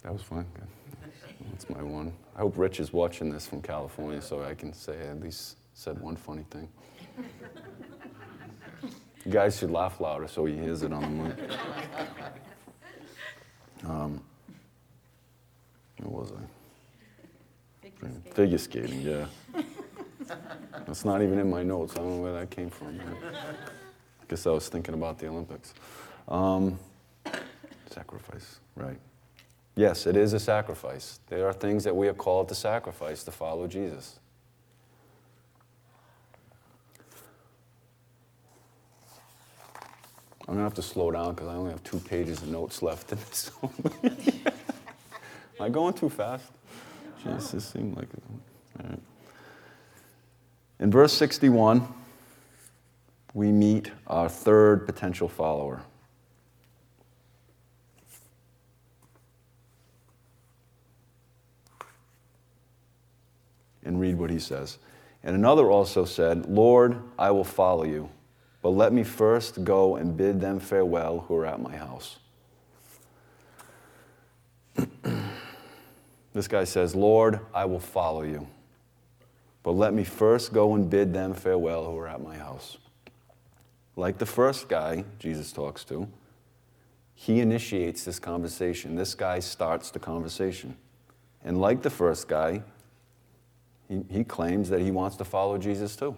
That 0.04 0.14
was 0.14 0.22
fun. 0.22 0.46
That's 1.52 1.70
my 1.70 1.84
one. 1.84 2.14
I 2.36 2.40
hope 2.40 2.58
Rich 2.58 2.80
is 2.80 2.94
watching 2.94 3.30
this 3.30 3.46
from 3.46 3.62
California 3.62 4.22
so 4.22 4.44
I 4.44 4.56
can 4.56 4.74
say 4.74 4.94
I 5.08 5.12
at 5.12 5.20
least 5.20 5.58
said 5.74 6.00
one 6.00 6.16
funny 6.16 6.46
thing. 6.50 6.70
You 9.26 9.32
guys 9.32 9.58
should 9.60 9.72
laugh 9.72 10.00
louder 10.00 10.28
so 10.28 10.46
he 10.46 10.56
hears 10.56 10.84
it 10.84 10.94
on 10.94 11.02
the 11.02 11.10
mic. 11.10 11.38
Um, 13.86 14.22
where 15.98 16.10
was 16.22 16.32
I? 16.32 16.59
Figure 18.34 18.58
skating, 18.58 19.02
yeah. 19.02 19.26
That's 20.86 21.04
not 21.06 21.22
even 21.22 21.40
in 21.40 21.50
my 21.50 21.64
notes. 21.64 21.94
I 21.96 22.00
don't 22.00 22.18
know 22.18 22.22
where 22.22 22.34
that 22.34 22.50
came 22.50 22.70
from. 22.70 23.00
I 23.00 24.26
guess 24.28 24.48
I 24.48 24.52
was 24.52 24.70
thinking 24.70 24.94
about 24.94 25.20
the 25.20 25.28
Olympics. 25.28 25.74
Um, 26.28 26.80
sacrifice, 27.90 28.60
right. 28.76 29.00
Yes, 29.76 30.08
it 30.08 30.16
is 30.16 30.34
a 30.34 30.40
sacrifice. 30.40 31.20
There 31.28 31.48
are 31.48 31.54
things 31.54 31.84
that 31.84 31.96
we 31.96 32.08
are 32.08 32.14
called 32.14 32.50
to 32.50 32.56
sacrifice 32.56 33.24
to 33.24 33.32
follow 33.32 33.68
Jesus. 33.68 34.20
I'm 40.48 40.56
to 40.56 40.62
have 40.62 40.74
to 40.74 40.82
slow 40.82 41.12
down 41.12 41.36
because 41.36 41.48
I 41.48 41.54
only 41.54 41.70
have 41.72 41.84
two 41.84 42.00
pages 42.00 42.42
of 42.42 42.50
notes 42.50 42.82
left 42.82 43.12
in 43.12 43.20
this. 43.20 43.52
Am 44.04 44.12
I 45.60 45.70
going 45.70 45.94
too 45.94 46.10
fast? 46.10 46.46
This 47.24 47.66
seemed 47.66 47.96
like 47.96 48.08
right. 48.84 49.00
In 50.80 50.92
verse 50.92 51.14
61, 51.14 51.86
we 53.34 53.52
meet 53.52 53.92
our 54.08 54.30
third 54.30 54.86
potential 54.86 55.28
follower. 55.28 55.82
And 63.84 64.00
read 64.00 64.18
what 64.18 64.30
he 64.30 64.40
says. 64.40 64.78
And 65.24 65.36
another 65.36 65.70
also 65.70 66.06
said, 66.06 66.46
Lord, 66.46 67.02
I 67.18 67.32
will 67.32 67.44
follow 67.44 67.84
you, 67.84 68.10
but 68.62 68.70
let 68.70 68.94
me 68.94 69.04
first 69.04 69.64
go 69.64 69.96
and 69.96 70.16
bid 70.16 70.40
them 70.40 70.60
farewell 70.60 71.26
who 71.28 71.36
are 71.36 71.46
at 71.46 71.62
my 71.62 71.76
house. 71.76 72.20
This 76.34 76.48
guy 76.48 76.64
says, 76.64 76.96
Lord, 76.96 77.40
I 77.54 77.66
will 77.66 77.80
follow 77.80 78.22
you. 78.22 78.48
But 79.64 79.72
let 79.72 79.94
me 79.94 80.04
first 80.04 80.54
go 80.54 80.76
and 80.76 80.90
bid 80.90 81.14
them 81.14 81.34
farewell 81.34 81.86
who 81.86 81.98
are 81.98 82.08
at 82.08 82.22
my 82.22 82.38
house. 82.38 82.78
Like 83.96 84.18
the 84.18 84.26
first 84.26 84.70
guy 84.70 85.04
Jesus 85.20 85.52
talks 85.52 85.84
to, 85.86 86.08
he 87.14 87.42
initiates 87.42 88.06
this 88.06 88.18
conversation. 88.18 88.96
This 88.96 89.14
guy 89.14 89.40
starts 89.40 89.92
the 89.92 90.00
conversation. 90.00 90.78
And 91.44 91.60
like 91.60 91.82
the 91.82 91.90
first 91.90 92.28
guy, 92.28 92.64
he, 93.90 94.02
he 94.10 94.24
claims 94.24 94.70
that 94.70 94.82
he 94.82 94.92
wants 94.92 95.18
to 95.18 95.26
follow 95.26 95.58
Jesus 95.58 95.96
too. 95.96 96.16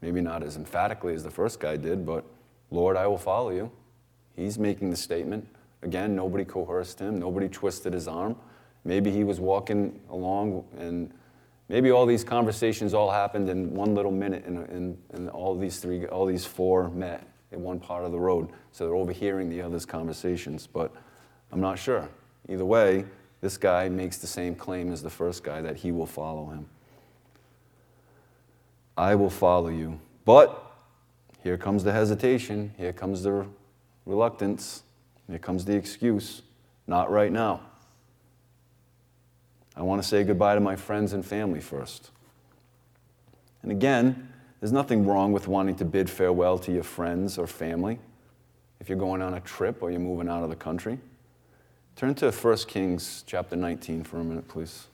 Maybe 0.00 0.20
not 0.20 0.42
as 0.42 0.56
emphatically 0.56 1.14
as 1.14 1.24
the 1.24 1.30
first 1.30 1.58
guy 1.58 1.76
did, 1.76 2.06
but 2.06 2.24
Lord, 2.70 2.96
I 2.96 3.06
will 3.06 3.18
follow 3.18 3.50
you. 3.50 3.70
He's 4.36 4.58
making 4.58 4.90
the 4.90 4.96
statement. 4.96 5.46
Again, 5.82 6.14
nobody 6.14 6.44
coerced 6.44 7.00
him, 7.00 7.18
nobody 7.18 7.48
twisted 7.48 7.92
his 7.92 8.06
arm. 8.06 8.36
Maybe 8.84 9.10
he 9.10 9.24
was 9.24 9.40
walking 9.40 10.00
along 10.10 10.64
and 10.78 11.12
maybe 11.68 11.90
all 11.90 12.06
these 12.06 12.24
conversations 12.24 12.94
all 12.94 13.10
happened 13.10 13.48
in 13.48 13.74
one 13.74 13.94
little 13.94 14.10
minute 14.10 14.44
and, 14.44 14.58
and, 14.68 14.98
and 15.12 15.28
all 15.30 15.56
these 15.56 15.78
three, 15.78 16.06
all 16.06 16.26
these 16.26 16.44
four 16.44 16.90
met 16.90 17.26
in 17.52 17.62
one 17.62 17.78
part 17.78 18.04
of 18.04 18.12
the 18.12 18.18
road. 18.18 18.48
So 18.72 18.84
they're 18.84 18.96
overhearing 18.96 19.48
the 19.48 19.62
other's 19.62 19.86
conversations, 19.86 20.66
but 20.66 20.92
I'm 21.52 21.60
not 21.60 21.78
sure. 21.78 22.08
Either 22.48 22.64
way, 22.64 23.04
this 23.40 23.56
guy 23.56 23.88
makes 23.88 24.18
the 24.18 24.26
same 24.26 24.54
claim 24.54 24.92
as 24.92 25.02
the 25.02 25.10
first 25.10 25.44
guy 25.44 25.60
that 25.62 25.76
he 25.76 25.92
will 25.92 26.06
follow 26.06 26.46
him. 26.46 26.66
I 28.96 29.14
will 29.14 29.30
follow 29.30 29.68
you. 29.68 29.98
But 30.24 30.62
here 31.42 31.56
comes 31.56 31.84
the 31.84 31.92
hesitation, 31.92 32.74
here 32.76 32.92
comes 32.92 33.22
the 33.22 33.46
reluctance, 34.04 34.82
here 35.28 35.38
comes 35.38 35.64
the 35.64 35.74
excuse. 35.74 36.42
Not 36.86 37.10
right 37.10 37.32
now. 37.32 37.62
I 39.80 39.82
want 39.82 40.02
to 40.02 40.06
say 40.06 40.24
goodbye 40.24 40.54
to 40.54 40.60
my 40.60 40.76
friends 40.76 41.14
and 41.14 41.24
family 41.24 41.62
first. 41.62 42.10
And 43.62 43.72
again, 43.72 44.30
there's 44.60 44.72
nothing 44.72 45.06
wrong 45.06 45.32
with 45.32 45.48
wanting 45.48 45.74
to 45.76 45.86
bid 45.86 46.10
farewell 46.10 46.58
to 46.58 46.70
your 46.70 46.82
friends 46.82 47.38
or 47.38 47.46
family 47.46 47.98
if 48.78 48.90
you're 48.90 48.98
going 48.98 49.22
on 49.22 49.32
a 49.32 49.40
trip 49.40 49.82
or 49.82 49.90
you're 49.90 49.98
moving 49.98 50.28
out 50.28 50.42
of 50.42 50.50
the 50.50 50.56
country. 50.56 50.98
Turn 51.96 52.14
to 52.16 52.30
1 52.30 52.56
Kings 52.68 53.24
chapter 53.26 53.56
19 53.56 54.04
for 54.04 54.18
a 54.18 54.24
minute, 54.24 54.46
please. 54.48 54.86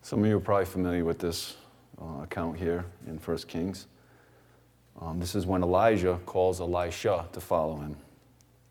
Some 0.00 0.20
of 0.20 0.30
you 0.30 0.38
are 0.38 0.40
probably 0.40 0.64
familiar 0.64 1.04
with 1.04 1.18
this 1.18 1.56
uh, 2.00 2.22
account 2.22 2.56
here 2.56 2.86
in 3.06 3.18
1 3.18 3.36
Kings. 3.48 3.86
Um, 4.98 5.20
this 5.20 5.34
is 5.34 5.44
when 5.44 5.62
Elijah 5.62 6.18
calls 6.24 6.58
Elisha 6.58 7.26
to 7.32 7.40
follow 7.40 7.76
him, 7.76 7.96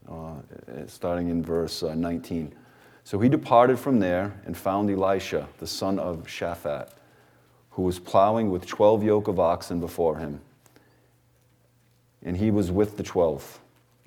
uh, 0.09 0.87
starting 0.87 1.29
in 1.29 1.43
verse 1.43 1.83
uh, 1.83 1.93
19. 1.93 2.55
So 3.03 3.19
he 3.19 3.29
departed 3.29 3.79
from 3.79 3.99
there 3.99 4.39
and 4.45 4.55
found 4.55 4.89
Elisha, 4.89 5.47
the 5.57 5.67
son 5.67 5.99
of 5.99 6.27
Shaphat, 6.27 6.89
who 7.71 7.83
was 7.83 7.99
plowing 7.99 8.49
with 8.51 8.65
12 8.65 9.03
yoke 9.03 9.27
of 9.27 9.39
oxen 9.39 9.79
before 9.79 10.17
him. 10.17 10.41
And 12.23 12.37
he 12.37 12.51
was 12.51 12.71
with 12.71 12.97
the 12.97 13.03
12. 13.03 13.59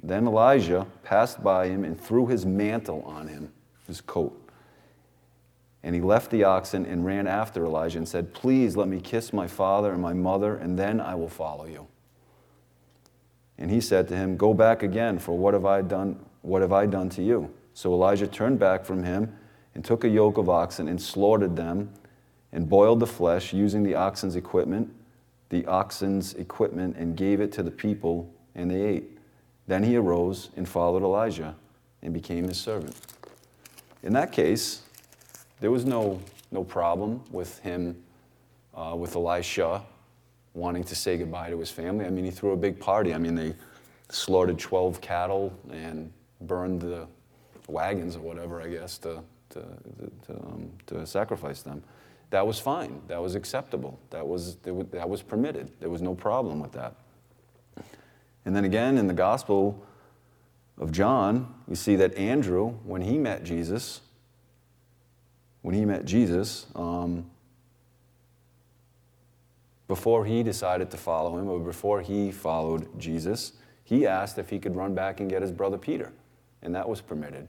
Then 0.03 0.27
Elijah 0.27 0.87
passed 1.03 1.43
by 1.43 1.69
him 1.69 1.83
and 1.83 2.01
threw 2.01 2.27
his 2.27 2.45
mantle 2.45 3.03
on 3.07 3.27
him, 3.27 3.53
his 3.87 4.01
coat. 4.01 4.39
And 5.83 5.95
he 5.95 6.01
left 6.01 6.31
the 6.31 6.45
oxen 6.45 6.87
and 6.87 7.05
ran 7.05 7.27
after 7.27 7.65
Elijah 7.65 7.99
and 7.99 8.09
said, 8.09 8.33
Please 8.33 8.77
let 8.77 8.89
me 8.89 9.01
kiss 9.01 9.33
my 9.33 9.47
father 9.47 9.93
and 9.93 10.01
my 10.01 10.15
mother, 10.15 10.57
and 10.57 10.79
then 10.79 11.01
I 11.01 11.15
will 11.15 11.29
follow 11.29 11.67
you. 11.67 11.87
And 13.59 13.71
he 13.71 13.81
said 13.81 14.09
to 14.09 14.17
him, 14.17 14.37
Go 14.37 14.55
back 14.55 14.83
again, 14.83 15.19
for 15.19 15.37
what 15.37 15.55
have 15.55 15.67
I 15.67 15.83
done? 15.83 16.19
What 16.43 16.63
have 16.63 16.73
I 16.73 16.87
done 16.87 17.09
to 17.11 17.23
you? 17.23 17.53
So 17.75 17.93
Elijah 17.93 18.29
turned 18.29 18.59
back 18.59 18.85
from 18.85 19.03
him 19.03 19.37
and 19.75 19.85
took 19.85 20.05
a 20.05 20.09
yoke 20.09 20.39
of 20.39 20.49
oxen 20.49 20.89
and 20.89 21.01
slaughtered 21.01 21.57
them 21.57 21.91
and 22.53 22.69
boiled 22.69 23.01
the 23.01 23.07
flesh 23.07 23.53
using 23.53 23.83
the 23.83 23.97
oxen's 23.97 24.37
equipment, 24.37 24.95
the 25.49 25.67
oxen's 25.67 26.35
equipment, 26.35 26.97
and 26.97 27.17
gave 27.17 27.41
it 27.41 27.51
to 27.53 27.65
the 27.65 27.71
people, 27.71 28.33
and 28.55 28.71
they 28.71 28.81
ate. 28.81 29.19
Then 29.67 29.83
he 29.83 29.97
arose 29.97 30.51
and 30.57 30.69
followed 30.69 31.03
Elijah 31.03 31.57
and 32.03 32.15
became 32.15 32.47
his 32.47 32.59
servant. 32.59 32.95
In 34.05 34.13
that 34.13 34.31
case, 34.31 34.83
there 35.61 35.73
was 35.73 35.85
no, 35.85 36.21
no 36.53 36.63
problem 36.63 37.23
with 37.33 37.59
him, 37.61 38.01
uh, 38.75 38.95
with 38.97 39.17
Elisha, 39.17 39.83
wanting 40.53 40.85
to 40.85 40.95
say 40.95 41.17
goodbye 41.17 41.51
to 41.51 41.59
his 41.59 41.71
family. 41.71 42.05
I 42.05 42.11
mean, 42.11 42.25
he 42.25 42.31
threw 42.31 42.53
a 42.53 42.57
big 42.57 42.79
party. 42.79 43.13
I 43.13 43.19
mean, 43.19 43.35
they 43.35 43.57
slaughtered 44.11 44.61
12 44.61 45.01
cattle 45.01 45.53
and 45.73 46.13
burned 46.43 46.83
the 46.83 47.09
wagons 47.69 48.17
or 48.17 48.21
whatever, 48.21 48.61
I 48.61 48.69
guess, 48.69 48.99
to, 48.99 49.23
to, 49.51 49.61
to, 50.27 50.33
um, 50.35 50.71
to 50.87 51.07
sacrifice 51.07 51.63
them. 51.63 51.83
That 52.31 52.47
was 52.47 52.59
fine. 52.59 53.01
That 53.09 53.23
was 53.23 53.35
acceptable. 53.35 53.99
That 54.11 54.27
was, 54.27 54.57
that 54.57 55.09
was 55.09 55.23
permitted. 55.23 55.71
There 55.81 55.91
was 55.91 56.03
no 56.03 56.15
problem 56.15 56.61
with 56.61 56.73
that. 56.73 56.97
And 58.45 58.55
then 58.55 58.65
again, 58.65 58.99
in 58.99 59.07
the 59.07 59.15
Gospel 59.15 59.87
of 60.79 60.91
John, 60.91 61.55
we 61.67 61.77
see 61.77 61.97
that 61.97 62.15
Andrew, 62.17 62.71
when 62.85 63.03
he 63.03 63.19
met 63.19 63.45
Jesus, 63.45 64.01
when 65.63 65.75
he 65.75 65.85
met 65.85 66.05
Jesus, 66.05 66.67
um, 66.75 67.31
before 69.87 70.25
he 70.25 70.43
decided 70.43 70.91
to 70.91 70.97
follow 70.97 71.39
him, 71.39 71.49
or 71.49 71.61
before 71.61 72.01
he 72.01 72.33
followed 72.33 72.99
Jesus, 72.99 73.53
he 73.85 74.07
asked 74.07 74.39
if 74.39 74.51
he 74.51 74.59
could 74.59 74.75
run 74.75 74.95
back 74.95 75.21
and 75.21 75.31
get 75.31 75.43
his 75.43 75.53
brother 75.53 75.79
Peter. 75.79 76.13
And 76.65 76.75
that 76.75 76.89
was 76.89 77.01
permitted. 77.01 77.47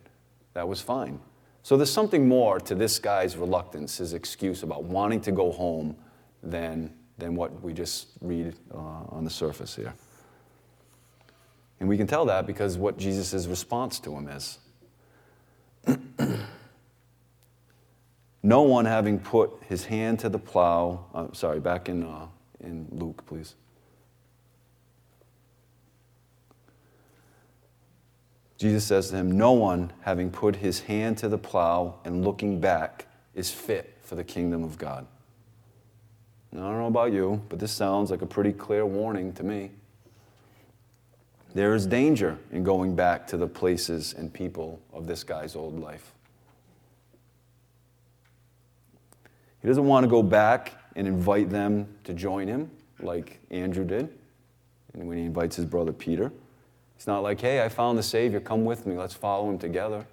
That 0.54 0.68
was 0.68 0.82
fine. 0.82 1.20
So 1.64 1.78
there's 1.78 1.92
something 1.92 2.28
more 2.28 2.60
to 2.60 2.76
this 2.76 3.00
guy's 3.00 3.36
reluctance, 3.38 3.98
his 3.98 4.14
excuse 4.14 4.62
about 4.62 4.84
wanting 4.84 5.22
to 5.22 5.32
go 5.32 5.52
home 5.52 5.96
than, 6.44 6.94
than 7.18 7.36
what 7.36 7.60
we 7.64 7.74
just 7.74 8.10
read 8.22 8.54
uh, 8.72 8.78
on 8.78 9.24
the 9.24 9.32
surface 9.32 9.76
here. 9.76 9.94
And 11.80 11.90
we 11.90 11.98
can 11.98 12.06
tell 12.08 12.26
that 12.26 12.46
because 12.46 12.78
what 12.78 12.98
Jesus' 12.98 13.48
response 13.48 14.00
to 14.02 14.16
him 14.16 14.28
is. 14.28 14.60
no 18.44 18.62
one 18.62 18.86
having 18.86 19.20
put 19.20 19.52
his 19.68 19.86
hand 19.86 20.20
to 20.20 20.30
the 20.30 20.40
plow, 20.40 21.06
uh, 21.14 21.28
sorry, 21.34 21.60
back 21.60 21.90
in, 21.90 22.04
uh, 22.04 22.28
in 22.60 22.88
Luke, 22.92 23.26
please. 23.26 23.56
Jesus 28.58 28.86
says 28.86 29.10
to 29.10 29.18
him, 29.18 29.32
No 29.32 29.52
one 29.52 29.92
having 30.02 30.32
put 30.32 30.58
his 30.58 30.82
hand 30.82 31.18
to 31.20 31.28
the 31.28 31.38
plow 31.38 31.96
and 32.06 32.24
looking 32.24 32.60
back 32.60 33.08
is 33.34 33.52
fit 33.52 33.98
for 34.02 34.16
the 34.16 34.24
kingdom 34.24 34.64
of 34.64 34.78
God. 34.78 35.06
Now, 36.52 36.68
I 36.68 36.70
don't 36.72 36.80
know 36.80 36.88
about 36.88 37.12
you, 37.12 37.42
but 37.50 37.60
this 37.60 37.74
sounds 37.74 38.12
like 38.12 38.22
a 38.22 38.26
pretty 38.26 38.54
clear 38.54 38.86
warning 38.86 39.34
to 39.34 39.44
me. 39.44 39.72
There 41.54 41.74
is 41.76 41.86
danger 41.86 42.38
in 42.52 42.64
going 42.64 42.96
back 42.96 43.28
to 43.28 43.38
the 43.38 43.48
places 43.48 44.14
and 44.14 44.34
people 44.34 44.80
of 44.94 45.08
this 45.08 45.24
guy's 45.24 45.56
old 45.56 45.80
life. 45.80 46.14
He 49.62 49.68
doesn't 49.68 49.86
want 49.86 50.04
to 50.04 50.10
go 50.10 50.22
back 50.22 50.74
and 50.96 51.08
invite 51.08 51.50
them 51.50 51.88
to 52.04 52.14
join 52.14 52.48
him 52.48 52.70
like 53.00 53.40
Andrew 53.52 53.84
did 53.84 54.10
and 54.94 55.08
when 55.08 55.18
he 55.18 55.26
invites 55.26 55.56
his 55.56 55.66
brother 55.66 55.92
Peter. 55.92 56.32
It's 56.96 57.08
not 57.08 57.24
like, 57.24 57.42
hey, 57.42 57.64
I 57.64 57.70
found 57.70 57.98
the 57.98 58.04
Savior, 58.04 58.40
come 58.40 58.66
with 58.66 58.86
me, 58.86 58.96
let's 58.96 59.14
follow 59.14 59.50
him 59.50 59.60
together. 59.60 60.06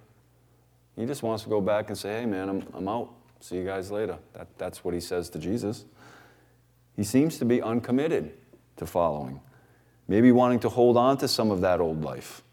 He 0.95 1.05
just 1.05 1.23
wants 1.23 1.43
to 1.43 1.49
go 1.49 1.61
back 1.61 1.89
and 1.89 1.97
say, 1.97 2.21
hey, 2.21 2.25
man, 2.25 2.49
I'm, 2.49 2.63
I'm 2.73 2.87
out. 2.87 3.09
See 3.39 3.57
you 3.57 3.65
guys 3.65 3.91
later. 3.91 4.17
That, 4.33 4.47
that's 4.57 4.83
what 4.83 4.93
he 4.93 4.99
says 4.99 5.29
to 5.31 5.39
Jesus. 5.39 5.85
He 6.95 7.03
seems 7.03 7.37
to 7.39 7.45
be 7.45 7.61
uncommitted 7.61 8.31
to 8.77 8.85
following, 8.85 9.41
maybe 10.07 10.31
wanting 10.31 10.59
to 10.59 10.69
hold 10.69 10.97
on 10.97 11.17
to 11.17 11.27
some 11.27 11.51
of 11.51 11.61
that 11.61 11.81
old 11.81 12.03
life. 12.03 12.43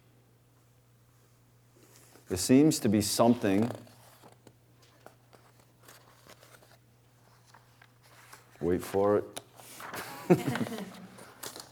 There 2.28 2.38
seems 2.38 2.78
to 2.80 2.88
be 2.88 3.02
something. 3.02 3.70
Wait 8.60 8.82
for 8.82 9.18
it. 9.18 9.40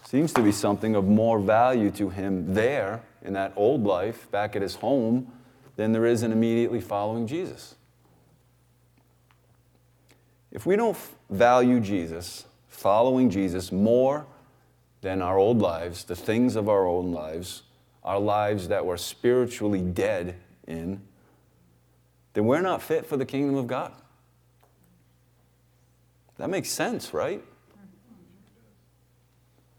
Seems 0.09 0.33
to 0.33 0.43
be 0.43 0.53
something 0.53 0.95
of 0.95 1.05
more 1.05 1.39
value 1.39 1.91
to 1.91 2.09
him 2.09 2.55
there 2.55 3.03
in 3.21 3.35
that 3.35 3.53
old 3.57 3.85
life, 3.85 4.31
back 4.31 4.57
at 4.57 4.63
his 4.63 4.77
home, 4.77 5.31
than 5.77 5.93
there 5.93 6.07
is 6.07 6.23
in 6.23 6.33
immediately 6.33 6.81
following 6.81 7.27
Jesus. 7.27 7.75
If 10.51 10.65
we 10.65 10.77
don't 10.77 10.97
value 11.29 11.79
Jesus, 11.79 12.47
following 12.69 13.29
Jesus, 13.29 13.71
more 13.71 14.25
than 15.03 15.21
our 15.21 15.37
old 15.37 15.59
lives, 15.59 16.05
the 16.05 16.17
things 16.17 16.57
of 16.57 16.71
our 16.71 16.87
own 16.87 17.13
lives, 17.13 17.65
our 18.03 18.19
lives 18.19 18.69
that 18.69 18.87
we're 18.87 18.97
spiritually 18.97 19.83
dead 19.83 20.37
in, 20.67 21.03
then 22.33 22.47
we're 22.47 22.63
not 22.63 22.81
fit 22.81 23.05
for 23.05 23.19
the 23.19 23.27
kingdom 23.27 23.57
of 23.57 23.67
God. 23.67 23.93
That 26.39 26.49
makes 26.49 26.71
sense, 26.71 27.13
right? 27.13 27.45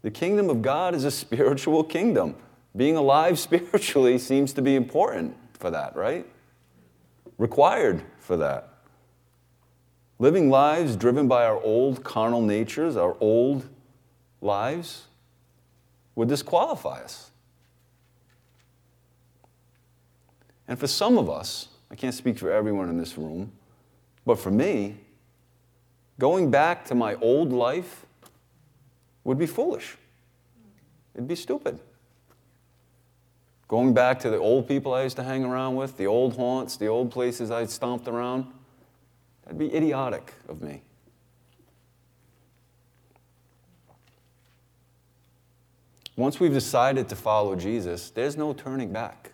The 0.02 0.10
kingdom 0.10 0.48
of 0.48 0.62
God 0.62 0.94
is 0.94 1.04
a 1.04 1.10
spiritual 1.10 1.84
kingdom. 1.84 2.36
Being 2.76 2.96
alive 2.96 3.38
spiritually 3.38 4.18
seems 4.18 4.52
to 4.54 4.62
be 4.62 4.74
important 4.76 5.36
for 5.54 5.70
that, 5.70 5.96
right? 5.96 6.26
Required 7.38 8.02
for 8.18 8.36
that. 8.36 8.68
Living 10.18 10.50
lives 10.50 10.96
driven 10.96 11.28
by 11.28 11.46
our 11.46 11.60
old 11.62 12.04
carnal 12.04 12.42
natures, 12.42 12.96
our 12.96 13.16
old 13.20 13.68
lives, 14.42 15.06
would 16.14 16.28
disqualify 16.28 17.02
us. 17.02 17.30
And 20.68 20.78
for 20.78 20.86
some 20.86 21.18
of 21.18 21.28
us, 21.30 21.68
I 21.90 21.94
can't 21.94 22.14
speak 22.14 22.38
for 22.38 22.52
everyone 22.52 22.88
in 22.88 22.98
this 22.98 23.16
room, 23.18 23.52
but 24.26 24.38
for 24.38 24.50
me, 24.50 24.98
going 26.18 26.50
back 26.50 26.84
to 26.86 26.94
my 26.94 27.14
old 27.16 27.52
life 27.52 28.04
would 29.24 29.38
be 29.38 29.46
foolish. 29.46 29.96
It'd 31.14 31.28
be 31.28 31.36
stupid. 31.36 31.78
Going 33.68 33.94
back 33.94 34.18
to 34.20 34.30
the 34.30 34.38
old 34.38 34.66
people 34.66 34.94
I 34.94 35.04
used 35.04 35.16
to 35.16 35.22
hang 35.22 35.44
around 35.44 35.76
with, 35.76 35.96
the 35.96 36.06
old 36.06 36.36
haunts, 36.36 36.76
the 36.76 36.88
old 36.88 37.10
places 37.10 37.50
I'd 37.50 37.70
stomped 37.70 38.08
around, 38.08 38.46
that'd 39.44 39.58
be 39.58 39.74
idiotic 39.74 40.34
of 40.48 40.60
me. 40.60 40.82
once 46.20 46.38
we've 46.38 46.52
decided 46.52 47.08
to 47.08 47.16
follow 47.16 47.56
Jesus, 47.56 48.10
there's 48.10 48.36
no 48.36 48.52
turning 48.52 48.92
back. 48.92 49.32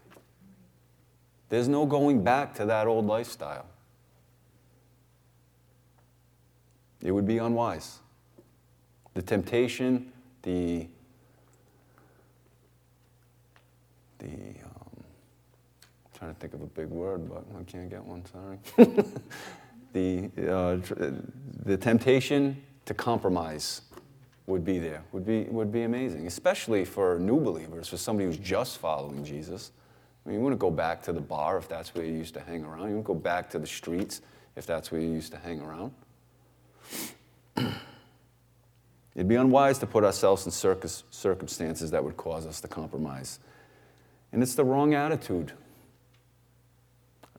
There's 1.49 1.67
no 1.69 1.85
going 1.85 2.23
back 2.23 2.55
to 2.55 2.67
that 2.67 2.87
old 2.87 3.07
lifestyle. 3.07 3.67
It 7.03 7.11
would 7.11 7.27
be 7.27 7.39
unwise. 7.39 7.99
The 9.17 9.23
temptation, 9.23 10.13
the 10.43 10.87
the 14.19 14.27
um, 14.27 15.05
trying 16.13 16.35
to 16.35 16.39
think 16.39 16.53
of 16.53 16.61
a 16.61 16.67
big 16.67 16.89
word, 16.89 17.27
but 17.27 17.43
I 17.59 17.63
can't 17.63 17.89
get 17.89 18.05
one. 18.05 18.25
Sorry. 18.27 18.59
the 19.95 20.31
uh, 20.53 20.77
the 21.65 21.79
temptation 21.79 22.63
to 22.85 22.93
compromise 22.93 23.81
would 24.47 24.67
be 24.67 24.79
there. 24.79 25.03
Would 25.13 25.25
be 25.25 25.45
would 25.45 25.73
be 25.73 25.85
amazing, 25.85 26.27
especially 26.27 26.85
for 26.85 27.19
new 27.19 27.41
believers, 27.41 27.89
for 27.89 27.97
somebody 27.97 28.27
who's 28.27 28.37
just 28.37 28.77
following 28.77 29.25
Jesus. 29.25 29.73
I 30.27 30.29
mean, 30.29 30.37
you 30.41 30.45
wouldn't 30.45 30.61
go 30.61 30.71
back 30.71 31.03
to 31.05 31.15
the 31.15 31.23
bar 31.23 31.57
if 31.57 31.71
that's 31.71 31.95
where 31.95 32.05
you 32.05 32.13
used 32.13 32.35
to 32.35 32.41
hang 32.41 32.65
around. 32.65 32.81
You 32.91 32.97
wouldn't 32.97 33.05
go 33.05 33.15
back 33.15 33.49
to 33.53 33.59
the 33.59 33.67
streets 33.67 34.21
if 34.57 34.67
that's 34.67 34.93
where 34.93 35.01
you 35.01 35.09
used 35.09 35.33
to 35.33 35.39
hang 35.39 35.63
around. 35.63 35.95
It'd 39.17 39.29
be 39.29 39.37
unwise 39.37 39.79
to 39.79 39.87
put 39.87 40.05
ourselves 40.05 40.45
in 40.45 40.53
circus, 40.53 41.03
circumstances 41.11 41.91
that 41.91 42.05
would 42.05 42.19
cause 42.19 42.47
us 42.47 42.61
to 42.61 42.69
compromise. 42.69 43.41
And 44.31 44.43
it's 44.43 44.55
the 44.55 44.63
wrong 44.63 44.93
attitude. 44.93 45.53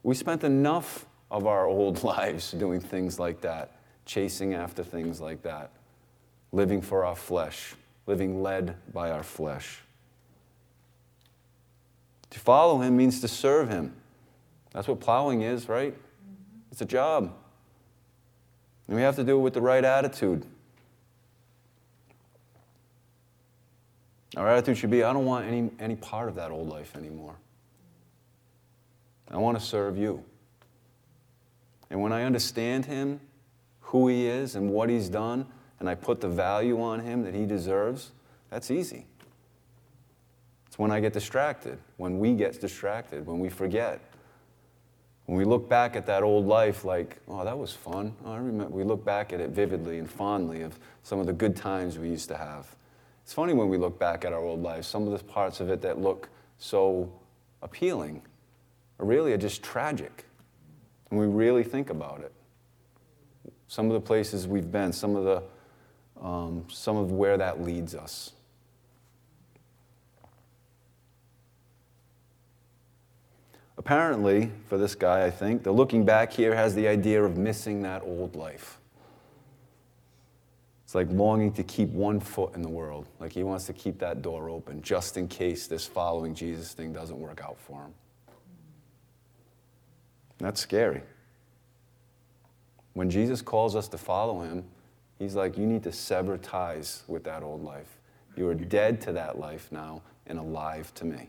We 0.01 0.15
spent 0.15 0.43
enough 0.43 1.05
of 1.29 1.45
our 1.45 1.67
old 1.67 2.03
lives 2.03 2.51
doing 2.51 2.79
things 2.79 3.19
like 3.19 3.41
that, 3.41 3.73
chasing 4.05 4.55
after 4.55 4.83
things 4.83 5.21
like 5.21 5.43
that, 5.43 5.69
living 6.51 6.81
for 6.81 7.05
our 7.05 7.15
flesh, 7.15 7.75
living 8.07 8.41
led 8.41 8.75
by 8.91 9.11
our 9.11 9.23
flesh. 9.23 9.81
To 12.31 12.39
follow 12.39 12.81
him 12.81 12.97
means 12.97 13.21
to 13.21 13.27
serve 13.27 13.69
him. 13.69 13.93
That's 14.73 14.87
what 14.87 14.99
plowing 14.99 15.43
is, 15.43 15.69
right? 15.69 15.95
It's 16.71 16.81
a 16.81 16.85
job. 16.85 17.35
And 18.87 18.95
we 18.95 19.03
have 19.03 19.15
to 19.17 19.23
do 19.23 19.37
it 19.37 19.41
with 19.41 19.53
the 19.53 19.61
right 19.61 19.83
attitude. 19.83 20.43
Our 24.35 24.49
attitude 24.49 24.77
should 24.77 24.91
be 24.91 25.03
I 25.03 25.13
don't 25.13 25.25
want 25.25 25.45
any, 25.45 25.69
any 25.79 25.95
part 25.95 26.27
of 26.27 26.35
that 26.35 26.51
old 26.51 26.67
life 26.67 26.95
anymore. 26.95 27.35
I 29.29 29.37
want 29.37 29.59
to 29.59 29.63
serve 29.63 29.97
you. 29.97 30.23
And 31.89 32.01
when 32.01 32.11
I 32.11 32.23
understand 32.23 32.85
him, 32.85 33.21
who 33.79 34.07
he 34.09 34.27
is, 34.27 34.55
and 34.55 34.69
what 34.69 34.89
he's 34.89 35.07
done, 35.07 35.47
and 35.79 35.89
I 35.89 35.95
put 35.95 36.19
the 36.19 36.27
value 36.27 36.81
on 36.81 36.99
him 36.99 37.23
that 37.23 37.33
he 37.33 37.45
deserves, 37.45 38.11
that's 38.49 38.69
easy. 38.71 39.05
It's 40.67 40.77
when 40.77 40.91
I 40.91 40.99
get 40.99 41.13
distracted, 41.13 41.77
when 41.95 42.19
we 42.19 42.33
get 42.33 42.59
distracted, 42.59 43.25
when 43.25 43.39
we 43.39 43.49
forget. 43.49 44.01
When 45.25 45.37
we 45.37 45.43
look 45.43 45.67
back 45.67 45.95
at 45.95 46.05
that 46.05 46.23
old 46.23 46.45
life, 46.47 46.85
like, 46.85 47.17
oh, 47.27 47.43
that 47.43 47.57
was 47.57 47.73
fun. 47.73 48.13
Oh, 48.25 48.31
I 48.31 48.37
remember. 48.37 48.73
We 48.73 48.83
look 48.83 49.03
back 49.03 49.33
at 49.33 49.41
it 49.41 49.49
vividly 49.49 49.99
and 49.99 50.09
fondly 50.09 50.61
of 50.61 50.79
some 51.03 51.19
of 51.19 51.25
the 51.25 51.33
good 51.33 51.55
times 51.55 51.97
we 51.97 52.09
used 52.09 52.29
to 52.29 52.37
have. 52.37 52.73
It's 53.27 53.33
funny 53.33 53.51
when 53.51 53.67
we 53.67 53.75
look 53.75 53.99
back 53.99 54.23
at 54.23 54.31
our 54.31 54.39
old 54.39 54.63
lives, 54.63 54.87
some 54.87 55.05
of 55.05 55.11
the 55.11 55.21
parts 55.21 55.59
of 55.59 55.69
it 55.69 55.81
that 55.81 55.99
look 55.99 56.29
so 56.59 57.11
appealing 57.61 58.21
really 58.99 59.33
are 59.33 59.37
just 59.37 59.61
tragic. 59.61 60.23
And 61.09 61.19
we 61.19 61.25
really 61.25 61.65
think 61.65 61.89
about 61.89 62.21
it. 62.21 62.31
Some 63.67 63.87
of 63.87 63.91
the 63.91 63.99
places 63.99 64.47
we've 64.47 64.71
been, 64.71 64.93
some 64.93 65.17
of 65.17 65.25
the 65.25 65.43
um, 66.25 66.67
some 66.71 66.95
of 66.95 67.11
where 67.11 67.35
that 67.37 67.61
leads 67.61 67.95
us. 67.95 68.31
Apparently, 73.77 74.53
for 74.69 74.77
this 74.77 74.95
guy, 74.95 75.25
I 75.25 75.31
think, 75.31 75.63
the 75.63 75.73
looking 75.73 76.05
back 76.05 76.31
here 76.31 76.55
has 76.55 76.75
the 76.75 76.87
idea 76.87 77.21
of 77.21 77.35
missing 77.35 77.81
that 77.81 78.03
old 78.03 78.37
life. 78.37 78.77
It's 80.87 80.95
like 80.95 81.11
longing 81.11 81.51
to 81.51 81.63
keep 81.63 81.89
one 81.89 82.21
foot 82.21 82.55
in 82.55 82.61
the 82.61 82.69
world. 82.69 83.07
Like 83.19 83.33
he 83.33 83.43
wants 83.43 83.65
to 83.65 83.73
keep 83.73 83.99
that 83.99 84.21
door 84.21 84.49
open 84.49 84.81
just 84.81 85.17
in 85.17 85.27
case 85.27 85.67
this 85.67 85.85
following 85.85 86.33
Jesus 86.33 86.71
thing 86.71 86.93
doesn't 86.93 87.19
work 87.19 87.41
out 87.43 87.57
for 87.59 87.81
him. 87.81 87.93
That's 90.37 90.61
scary. 90.61 91.01
When 92.93 93.09
Jesus 93.09 93.41
calls 93.41 93.75
us 93.75 93.89
to 93.89 93.97
follow 93.97 94.39
him, 94.39 94.63
he's 95.19 95.35
like, 95.35 95.57
You 95.57 95.65
need 95.65 95.83
to 95.83 95.91
sever 95.91 96.37
ties 96.37 97.03
with 97.05 97.25
that 97.25 97.43
old 97.43 97.65
life. 97.65 97.97
You 98.37 98.47
are 98.47 98.55
dead 98.55 99.01
to 99.01 99.11
that 99.11 99.37
life 99.37 99.67
now 99.73 100.03
and 100.25 100.39
alive 100.39 100.93
to 100.93 101.05
me. 101.05 101.27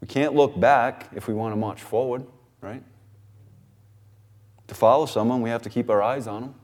We 0.00 0.06
can't 0.06 0.36
look 0.36 0.60
back 0.60 1.08
if 1.16 1.26
we 1.26 1.34
want 1.34 1.50
to 1.50 1.56
march 1.56 1.82
forward, 1.82 2.24
right? 2.60 2.84
To 4.68 4.74
follow 4.74 5.06
someone, 5.06 5.40
we 5.42 5.50
have 5.50 5.62
to 5.62 5.70
keep 5.70 5.90
our 5.90 6.02
eyes 6.02 6.26
on 6.26 6.42
them. 6.42 6.54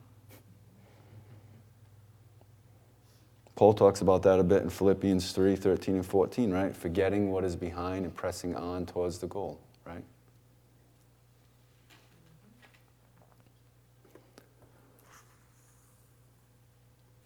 Paul 3.56 3.72
talks 3.72 4.00
about 4.00 4.22
that 4.24 4.40
a 4.40 4.44
bit 4.44 4.62
in 4.62 4.70
Philippians 4.70 5.32
3 5.32 5.56
13 5.56 5.96
and 5.96 6.06
14, 6.06 6.52
right? 6.52 6.76
Forgetting 6.76 7.30
what 7.30 7.44
is 7.44 7.56
behind 7.56 8.04
and 8.04 8.14
pressing 8.14 8.54
on 8.56 8.84
towards 8.84 9.18
the 9.18 9.26
goal, 9.26 9.58
right? 9.86 10.02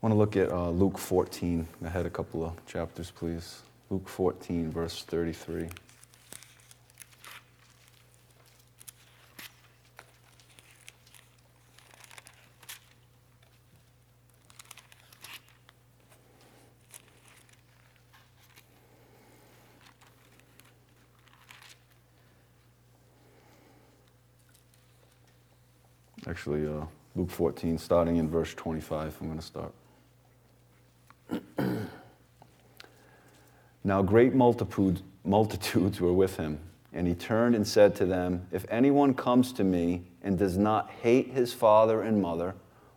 I 0.00 0.06
want 0.06 0.12
to 0.12 0.18
look 0.18 0.36
at 0.36 0.52
uh, 0.52 0.70
Luke 0.70 0.98
14. 0.98 1.66
Ahead 1.84 2.06
a 2.06 2.10
couple 2.10 2.44
of 2.44 2.64
chapters, 2.66 3.10
please. 3.10 3.62
Luke 3.90 4.08
14, 4.08 4.70
verse 4.70 5.02
33. 5.02 5.68
Actually, 26.48 26.66
uh, 26.66 26.86
Luke 27.14 27.30
14, 27.30 27.76
starting 27.76 28.16
in 28.16 28.26
verse 28.30 28.54
25, 28.54 29.18
I'm 29.20 29.26
going 29.26 29.38
to 29.38 29.44
start. 29.44 29.74
now, 33.84 34.00
great 34.00 34.32
multitudes, 34.32 35.02
multitudes 35.26 36.00
were 36.00 36.14
with 36.14 36.38
him, 36.38 36.58
and 36.94 37.06
he 37.06 37.14
turned 37.14 37.54
and 37.54 37.68
said 37.68 37.94
to 37.96 38.06
them, 38.06 38.46
If 38.50 38.64
anyone 38.70 39.12
comes 39.12 39.52
to 39.54 39.64
me 39.64 40.04
and 40.22 40.38
does 40.38 40.56
not 40.56 40.88
hate 41.02 41.32
his 41.34 41.52
father 41.52 42.00
and 42.00 42.22
mother, 42.22 42.54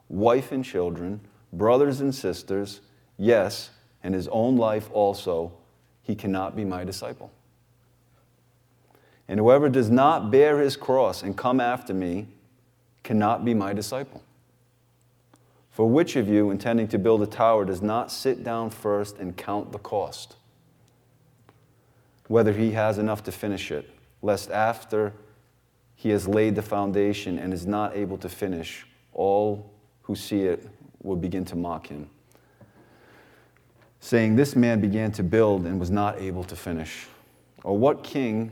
wife 0.08 0.54
and 0.54 0.64
children, 0.64 1.20
brothers 1.52 2.00
and 2.00 2.16
sisters, 2.16 2.80
yes, 3.18 3.72
and 4.02 4.16
his 4.16 4.30
own 4.30 4.56
life 4.56 4.90
also, 4.94 5.52
he 6.04 6.16
cannot 6.16 6.56
be 6.56 6.64
my 6.64 6.86
disciple. 6.86 7.30
And 9.28 9.42
whoever 9.42 9.68
does 9.68 9.90
not 9.90 10.32
bear 10.32 10.62
his 10.62 10.78
cross 10.78 11.22
and 11.22 11.36
come 11.36 11.60
after 11.60 11.94
me, 11.94 12.28
cannot 13.04 13.44
be 13.44 13.54
my 13.54 13.74
disciple. 13.74 14.22
For 15.72 15.90
which 15.90 16.16
of 16.16 16.28
you, 16.28 16.52
intending 16.52 16.88
to 16.90 17.00
build 17.00 17.22
a 17.22 17.28
tower, 17.28 17.66
does 17.66 17.82
not 17.82 18.12
sit 18.12 18.44
down 18.44 18.70
first 18.70 19.18
and 19.18 19.36
count 19.36 19.72
the 19.72 19.80
cost, 19.80 20.36
whether 22.28 22.52
he 22.52 22.72
has 22.72 22.98
enough 22.98 23.24
to 23.24 23.32
finish 23.32 23.72
it, 23.72 23.90
lest 24.22 24.52
after 24.52 25.14
he 25.96 26.10
has 26.10 26.28
laid 26.28 26.56
the 26.56 26.62
foundation 26.62 27.40
and 27.40 27.54
is 27.54 27.66
not 27.66 27.96
able 27.96 28.18
to 28.18 28.28
finish, 28.28 28.86
all 29.14 29.72
who 30.04 30.16
see 30.16 30.44
it 30.44 30.68
will 31.02 31.16
begin 31.16 31.46
to 31.46 31.56
mock 31.56 31.88
him, 31.88 32.10
saying, 34.00 34.36
This 34.36 34.56
man 34.56 34.82
began 34.82 35.12
to 35.14 35.24
build 35.24 35.66
and 35.66 35.80
was 35.80 35.90
not 35.90 36.20
able 36.20 36.44
to 36.46 36.56
finish. 36.56 37.08
Or 37.64 37.78
what 37.78 38.04
king 38.04 38.52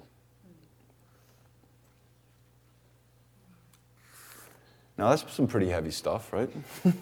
Now, 5.01 5.09
that's 5.09 5.33
some 5.33 5.47
pretty 5.47 5.67
heavy 5.67 5.89
stuff, 5.89 6.31
right? 6.31 6.47
we 6.85 6.93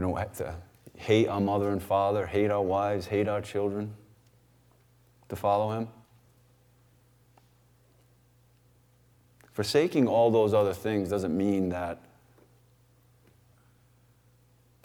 don't 0.00 0.16
have 0.16 0.34
to 0.38 0.54
hate 0.96 1.28
our 1.28 1.38
mother 1.38 1.68
and 1.68 1.82
father, 1.82 2.26
hate 2.26 2.50
our 2.50 2.62
wives, 2.62 3.04
hate 3.04 3.28
our 3.28 3.42
children, 3.42 3.92
to 5.28 5.36
follow 5.36 5.76
him? 5.76 5.88
Forsaking 9.52 10.08
all 10.08 10.30
those 10.30 10.54
other 10.54 10.72
things 10.72 11.10
doesn't 11.10 11.36
mean 11.36 11.68
that, 11.68 11.98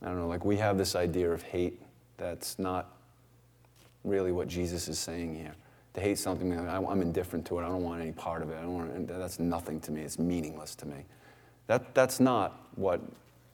I 0.02 0.08
don't 0.08 0.20
know, 0.20 0.28
like 0.28 0.44
we 0.44 0.58
have 0.58 0.78
this 0.78 0.94
idea 0.94 1.32
of 1.32 1.42
hate 1.42 1.82
that's 2.18 2.60
not 2.60 2.98
really 4.04 4.34
what 4.34 4.50
Jesus 4.50 4.90
is 4.90 5.00
saying 5.00 5.36
here. 5.36 5.56
To 5.96 6.02
hate 6.02 6.18
something, 6.18 6.52
I'm 6.58 7.02
indifferent 7.02 7.46
to 7.48 7.60
it. 7.60 7.64
I 7.64 7.70
don't 7.70 7.84
want 7.84 8.02
any 8.02 8.12
part 8.12 8.42
of 8.42 8.52
it. 8.52 8.58
I 8.58 8.62
don't 8.62 8.74
want, 8.74 9.08
that's 9.08 9.40
nothing 9.40 9.80
to 9.82 9.92
me. 9.92 10.02
It's 10.02 10.20
meaningless 10.20 10.76
to 10.76 10.86
me. 10.86 11.06
That, 11.68 11.96
that's 11.96 12.20
not 12.20 12.68
what 12.76 13.02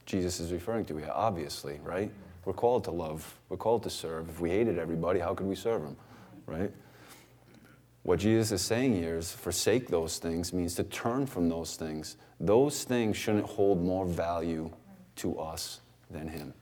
Jesus 0.05 0.39
is 0.39 0.51
referring 0.51 0.85
to 0.85 0.97
here, 0.97 1.11
obviously, 1.13 1.79
right? 1.83 2.11
We're 2.45 2.53
called 2.53 2.83
to 2.85 2.91
love. 2.91 3.39
We're 3.49 3.57
called 3.57 3.83
to 3.83 3.89
serve. 3.89 4.27
If 4.27 4.39
we 4.39 4.49
hated 4.49 4.79
everybody, 4.79 5.19
how 5.19 5.35
could 5.35 5.45
we 5.45 5.55
serve 5.55 5.83
them, 5.83 5.95
right? 6.47 6.71
What 8.03 8.17
Jesus 8.17 8.51
is 8.51 8.61
saying 8.63 8.95
here 8.95 9.17
is 9.17 9.31
forsake 9.31 9.89
those 9.89 10.17
things 10.17 10.51
means 10.51 10.73
to 10.75 10.83
turn 10.83 11.27
from 11.27 11.47
those 11.47 11.75
things. 11.75 12.17
Those 12.39 12.83
things 12.83 13.15
shouldn't 13.15 13.45
hold 13.45 13.83
more 13.83 14.07
value 14.07 14.71
to 15.17 15.37
us 15.37 15.81
than 16.09 16.27
Him. 16.27 16.55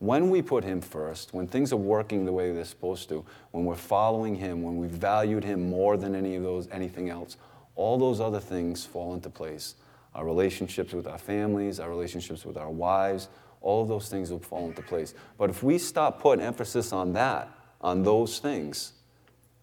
When 0.00 0.30
we 0.30 0.40
put 0.40 0.64
Him 0.64 0.80
first, 0.80 1.34
when 1.34 1.46
things 1.46 1.74
are 1.74 1.76
working 1.76 2.24
the 2.24 2.32
way 2.32 2.50
they're 2.52 2.64
supposed 2.64 3.10
to, 3.10 3.24
when 3.50 3.66
we're 3.66 3.76
following 3.76 4.34
Him, 4.34 4.62
when 4.62 4.78
we 4.78 4.86
valued 4.88 5.44
Him 5.44 5.68
more 5.68 5.98
than 5.98 6.14
any 6.14 6.36
of 6.36 6.42
those, 6.42 6.68
anything 6.72 7.10
else, 7.10 7.36
all 7.74 7.98
those 7.98 8.18
other 8.18 8.40
things 8.40 8.84
fall 8.84 9.12
into 9.12 9.28
place. 9.28 9.74
Our 10.14 10.24
relationships 10.24 10.94
with 10.94 11.06
our 11.06 11.18
families, 11.18 11.78
our 11.78 11.90
relationships 11.90 12.46
with 12.46 12.56
our 12.56 12.70
wives, 12.70 13.28
all 13.60 13.82
of 13.82 13.88
those 13.88 14.08
things 14.08 14.30
will 14.30 14.38
fall 14.38 14.68
into 14.68 14.80
place. 14.80 15.12
But 15.36 15.50
if 15.50 15.62
we 15.62 15.76
stop 15.76 16.18
putting 16.18 16.42
emphasis 16.42 16.94
on 16.94 17.12
that, 17.12 17.50
on 17.82 18.02
those 18.02 18.38
things, 18.38 18.94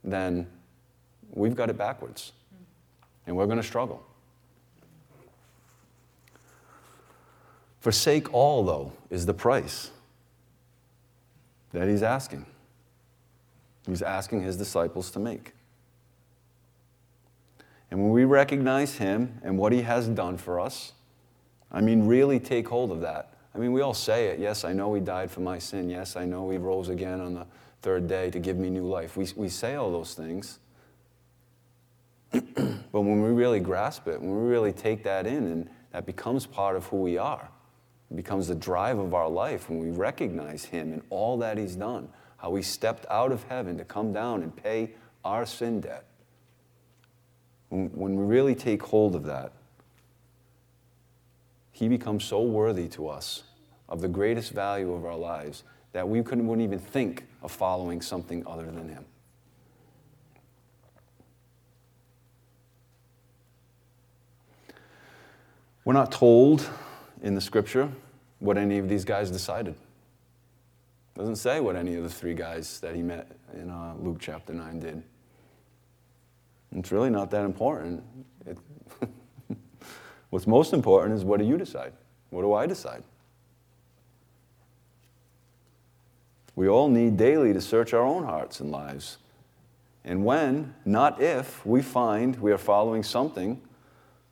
then 0.04 0.46
we've 1.34 1.56
got 1.56 1.72
it 1.72 1.80
backwards. 1.80 2.32
And 3.26 3.36
we're 3.36 3.48
going 3.48 3.58
to 3.58 3.64
struggle. 3.64 4.06
Forsake 7.80 8.32
all, 8.32 8.64
though, 8.64 8.94
is 9.10 9.26
the 9.26 9.34
price 9.34 9.90
that 11.74 11.88
he's 11.88 12.04
asking. 12.04 12.46
He's 13.86 14.02
asking 14.02 14.42
his 14.42 14.58
disciples 14.58 15.12
to 15.12 15.20
make. 15.20 15.54
And 17.90 18.02
when 18.02 18.12
we 18.12 18.26
recognize 18.26 18.98
him 18.98 19.40
and 19.44 19.58
what 19.58 19.72
he 19.72 19.82
has 19.84 20.08
done 20.10 20.38
for 20.38 20.60
us, 20.60 20.94
I 21.72 21.82
mean, 21.82 22.06
really 22.06 22.40
take 22.40 22.68
hold 22.68 22.92
of 22.92 23.02
that. 23.02 23.34
I 23.56 23.60
mean, 23.60 23.72
we 23.72 23.82
all 23.82 23.94
say 23.94 24.28
it. 24.28 24.40
Yes, 24.40 24.64
I 24.64 24.74
know 24.74 24.94
he 24.94 25.02
died 25.02 25.32
for 25.32 25.40
my 25.40 25.58
sin. 25.58 25.90
Yes, 25.90 26.16
I 26.16 26.26
know 26.26 26.50
he 26.50 26.58
rose 26.58 26.90
again 26.90 27.20
on 27.22 27.34
the 27.34 27.46
third 27.82 28.08
day 28.08 28.30
to 28.32 28.40
give 28.40 28.58
me 28.58 28.70
new 28.70 28.86
life. 28.86 29.18
We, 29.18 29.28
we 29.36 29.50
say 29.50 29.76
all 29.76 29.92
those 29.92 30.14
things. 30.14 30.60
but 32.32 32.42
when 32.92 33.22
we 33.22 33.30
really 33.30 33.60
grasp 33.60 34.08
it, 34.08 34.22
when 34.22 34.30
we 34.30 34.50
really 34.50 34.74
take 34.74 35.04
that 35.04 35.26
in, 35.26 35.46
and 35.46 35.70
that 35.92 36.06
becomes 36.06 36.46
part 36.46 36.76
of 36.76 36.86
who 36.88 36.98
we 36.98 37.18
are, 37.18 37.50
becomes 38.16 38.48
the 38.48 38.56
drive 38.56 39.00
of 39.00 39.14
our 39.14 39.30
life 39.30 39.70
when 39.70 39.80
we 39.80 39.90
recognize 39.92 40.66
Him 40.66 40.94
and 40.94 41.02
all 41.10 41.38
that 41.40 41.58
He's 41.58 41.76
done, 41.76 42.10
how 42.38 42.56
He 42.56 42.64
stepped 42.64 43.06
out 43.10 43.32
of 43.32 43.44
heaven 43.44 43.78
to 43.78 43.86
come 43.86 44.14
down 44.14 44.44
and 44.44 44.56
pay 44.56 44.92
our 45.26 45.46
sin 45.46 45.82
debt. 45.82 46.06
When, 47.70 47.92
we 48.16 48.24
really 48.24 48.56
take 48.56 48.82
hold 48.82 49.14
of 49.14 49.26
that, 49.26 49.52
He 51.72 51.90
becomes 51.90 52.24
so 52.24 52.42
worthy 52.42 52.88
to 52.90 53.10
us 53.10 53.44
of 53.90 54.02
the 54.02 54.08
greatest 54.08 54.52
value 54.52 54.94
of 54.94 55.06
our 55.06 55.18
lives 55.18 55.64
that 55.92 56.08
we 56.08 56.24
couldn't, 56.24 56.48
wouldn't 56.48 56.66
even 56.66 56.80
think 56.80 57.26
of 57.42 57.52
following 57.52 58.02
something 58.02 58.46
other 58.48 58.66
than 58.66 58.88
Him. 58.88 59.06
We're 65.84 65.94
not 65.94 66.12
told 66.12 66.70
in 67.22 67.36
the 67.36 67.42
scripture 67.42 67.90
what 68.40 68.58
any 68.58 68.78
of 68.78 68.88
these 68.88 69.06
guys 69.06 69.32
decided. 69.32 69.74
It 69.74 71.20
doesn't 71.20 71.38
say 71.38 71.60
what 71.60 71.76
any 71.76 71.96
of 71.96 72.04
the 72.04 72.10
three 72.10 72.36
guys 72.36 72.80
that 72.82 72.96
he 72.96 73.02
met 73.02 73.32
in 73.54 73.70
uh, 73.70 73.96
Luke 74.00 74.18
chapter 74.20 74.54
9 74.54 74.80
did. 74.80 75.04
It's 76.76 76.92
really 76.92 77.10
not 77.10 77.32
that 77.32 77.44
important. 77.46 78.04
It, 78.46 78.58
what's 80.30 80.46
most 80.46 80.74
important 80.74 81.16
is 81.16 81.24
what 81.24 81.40
do 81.40 81.46
you 81.46 81.58
decide? 81.58 81.94
What 82.30 82.42
do 82.42 82.54
I 82.54 82.68
decide? 82.68 83.04
We 86.56 86.68
all 86.68 86.90
need 86.90 87.18
daily 87.18 87.54
to 87.54 87.62
search 87.62 87.94
our 87.94 88.04
own 88.04 88.24
hearts 88.24 88.60
and 88.60 88.72
lives. 88.72 89.18
And 90.04 90.24
when, 90.24 90.74
not 90.86 91.22
if, 91.22 91.66
we 91.66 91.82
find 91.82 92.36
we 92.38 92.52
are 92.52 92.58
following 92.58 93.04
something 93.04 93.62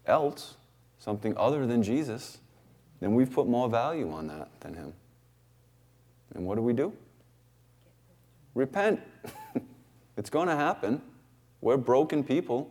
else, 0.05 0.55
something 0.99 1.37
other 1.37 1.67
than 1.67 1.83
Jesus, 1.83 2.39
then 2.99 3.13
we've 3.13 3.31
put 3.31 3.47
more 3.47 3.69
value 3.69 4.11
on 4.11 4.27
that 4.27 4.49
than 4.61 4.73
Him. 4.73 4.93
And 6.33 6.45
what 6.45 6.55
do 6.55 6.61
we 6.61 6.73
do? 6.73 6.93
Repent. 8.53 8.99
it's 10.17 10.29
going 10.29 10.47
to 10.47 10.55
happen. 10.55 11.01
We're 11.61 11.77
broken 11.77 12.23
people. 12.23 12.69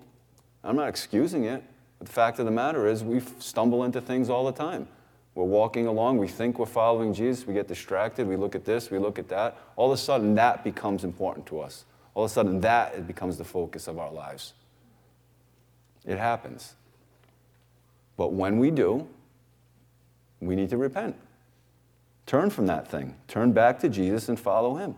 I'm 0.62 0.76
not 0.76 0.88
excusing 0.88 1.44
it. 1.44 1.62
But 1.98 2.08
the 2.08 2.12
fact 2.12 2.38
of 2.38 2.46
the 2.46 2.50
matter 2.50 2.86
is, 2.86 3.04
we 3.04 3.20
stumble 3.38 3.84
into 3.84 4.00
things 4.00 4.28
all 4.28 4.44
the 4.44 4.52
time. 4.52 4.88
We're 5.34 5.44
walking 5.44 5.86
along, 5.86 6.18
we 6.18 6.28
think 6.28 6.60
we're 6.60 6.66
following 6.66 7.12
Jesus, 7.12 7.44
we 7.44 7.54
get 7.54 7.66
distracted, 7.66 8.28
we 8.28 8.36
look 8.36 8.54
at 8.54 8.64
this, 8.64 8.90
we 8.90 8.98
look 8.98 9.18
at 9.18 9.28
that. 9.28 9.58
All 9.74 9.90
of 9.90 9.98
a 9.98 10.00
sudden, 10.00 10.36
that 10.36 10.62
becomes 10.62 11.02
important 11.02 11.44
to 11.46 11.60
us. 11.60 11.86
All 12.14 12.24
of 12.24 12.30
a 12.30 12.34
sudden, 12.34 12.60
that 12.60 13.06
becomes 13.08 13.36
the 13.36 13.44
focus 13.44 13.88
of 13.88 13.98
our 13.98 14.12
lives. 14.12 14.54
It 16.04 16.18
happens. 16.18 16.74
But 18.16 18.32
when 18.32 18.58
we 18.60 18.70
do, 18.70 19.08
we 20.46 20.56
need 20.56 20.70
to 20.70 20.76
repent. 20.76 21.16
Turn 22.26 22.50
from 22.50 22.66
that 22.66 22.88
thing. 22.88 23.16
Turn 23.28 23.52
back 23.52 23.78
to 23.80 23.88
Jesus 23.88 24.28
and 24.28 24.38
follow 24.38 24.76
him. 24.76 24.94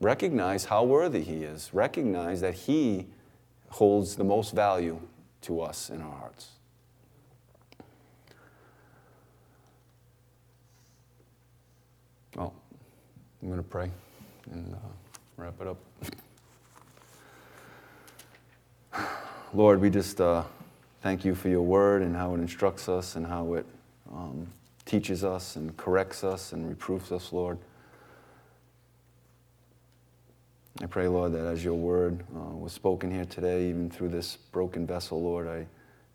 Recognize 0.00 0.64
how 0.64 0.84
worthy 0.84 1.22
he 1.22 1.44
is. 1.44 1.70
Recognize 1.72 2.40
that 2.40 2.54
he 2.54 3.06
holds 3.68 4.16
the 4.16 4.24
most 4.24 4.54
value 4.54 5.00
to 5.42 5.60
us 5.60 5.90
in 5.90 6.00
our 6.00 6.16
hearts. 6.16 6.48
Well, 12.36 12.54
I'm 13.42 13.48
going 13.48 13.62
to 13.62 13.68
pray 13.68 13.90
and 14.50 14.74
uh, 14.74 14.78
wrap 15.36 15.54
it 15.60 15.66
up. 15.66 15.76
Lord, 19.54 19.80
we 19.80 19.90
just. 19.90 20.20
Uh, 20.20 20.44
Thank 21.02 21.24
you 21.24 21.34
for 21.34 21.48
your 21.48 21.62
word 21.62 22.02
and 22.02 22.14
how 22.14 22.34
it 22.34 22.40
instructs 22.40 22.86
us 22.86 23.16
and 23.16 23.26
how 23.26 23.54
it 23.54 23.64
um, 24.12 24.46
teaches 24.84 25.24
us 25.24 25.56
and 25.56 25.76
corrects 25.76 26.24
us 26.24 26.52
and 26.52 26.68
reproofs 26.68 27.12
us, 27.12 27.32
Lord. 27.32 27.58
I 30.82 30.86
pray, 30.86 31.08
Lord, 31.08 31.32
that 31.32 31.44
as 31.44 31.62
your 31.62 31.74
word 31.74 32.24
uh, 32.34 32.56
was 32.56 32.72
spoken 32.72 33.10
here 33.10 33.26
today, 33.26 33.68
even 33.68 33.90
through 33.90 34.08
this 34.08 34.36
broken 34.36 34.86
vessel, 34.86 35.22
Lord, 35.22 35.46
I 35.46 35.66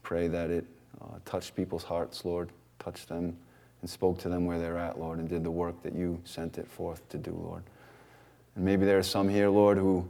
pray 0.01 0.27
that 0.27 0.49
it 0.49 0.65
uh, 1.01 1.19
touched 1.23 1.55
people's 1.55 1.83
hearts, 1.83 2.25
Lord, 2.25 2.49
touched 2.79 3.07
them 3.07 3.37
and 3.81 3.89
spoke 3.89 4.17
to 4.19 4.29
them 4.29 4.45
where 4.45 4.57
they're 4.57 4.77
at, 4.77 4.99
Lord, 4.99 5.19
and 5.19 5.29
did 5.29 5.43
the 5.43 5.51
work 5.51 5.83
that 5.83 5.93
you 5.93 6.19
sent 6.23 6.57
it 6.57 6.67
forth 6.67 7.07
to 7.09 7.19
do, 7.19 7.31
Lord. 7.31 7.63
And 8.55 8.65
maybe 8.65 8.85
there 8.85 8.97
are 8.97 9.03
some 9.03 9.29
here, 9.29 9.49
Lord, 9.49 9.77
who 9.77 10.09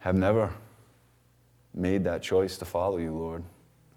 have 0.00 0.14
never 0.14 0.52
made 1.72 2.04
that 2.04 2.22
choice 2.22 2.58
to 2.58 2.64
follow 2.64 2.98
you, 2.98 3.14
Lord, 3.14 3.42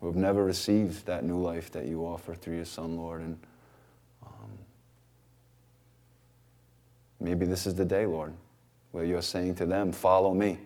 who 0.03 0.09
have 0.09 0.17
never 0.17 0.43
received 0.43 1.05
that 1.05 1.23
new 1.23 1.37
life 1.37 1.71
that 1.71 1.85
you 1.85 2.01
offer 2.01 2.35
through 2.35 2.57
your 2.57 2.65
Son, 2.65 2.97
Lord. 2.97 3.21
And 3.21 3.39
um, 4.21 4.49
maybe 7.21 7.45
this 7.45 7.65
is 7.65 7.75
the 7.75 7.85
day, 7.85 8.05
Lord, 8.05 8.33
where 8.91 9.05
you're 9.05 9.21
saying 9.21 9.55
to 9.55 9.65
them, 9.65 9.93
Follow 9.93 10.33
me, 10.33 10.57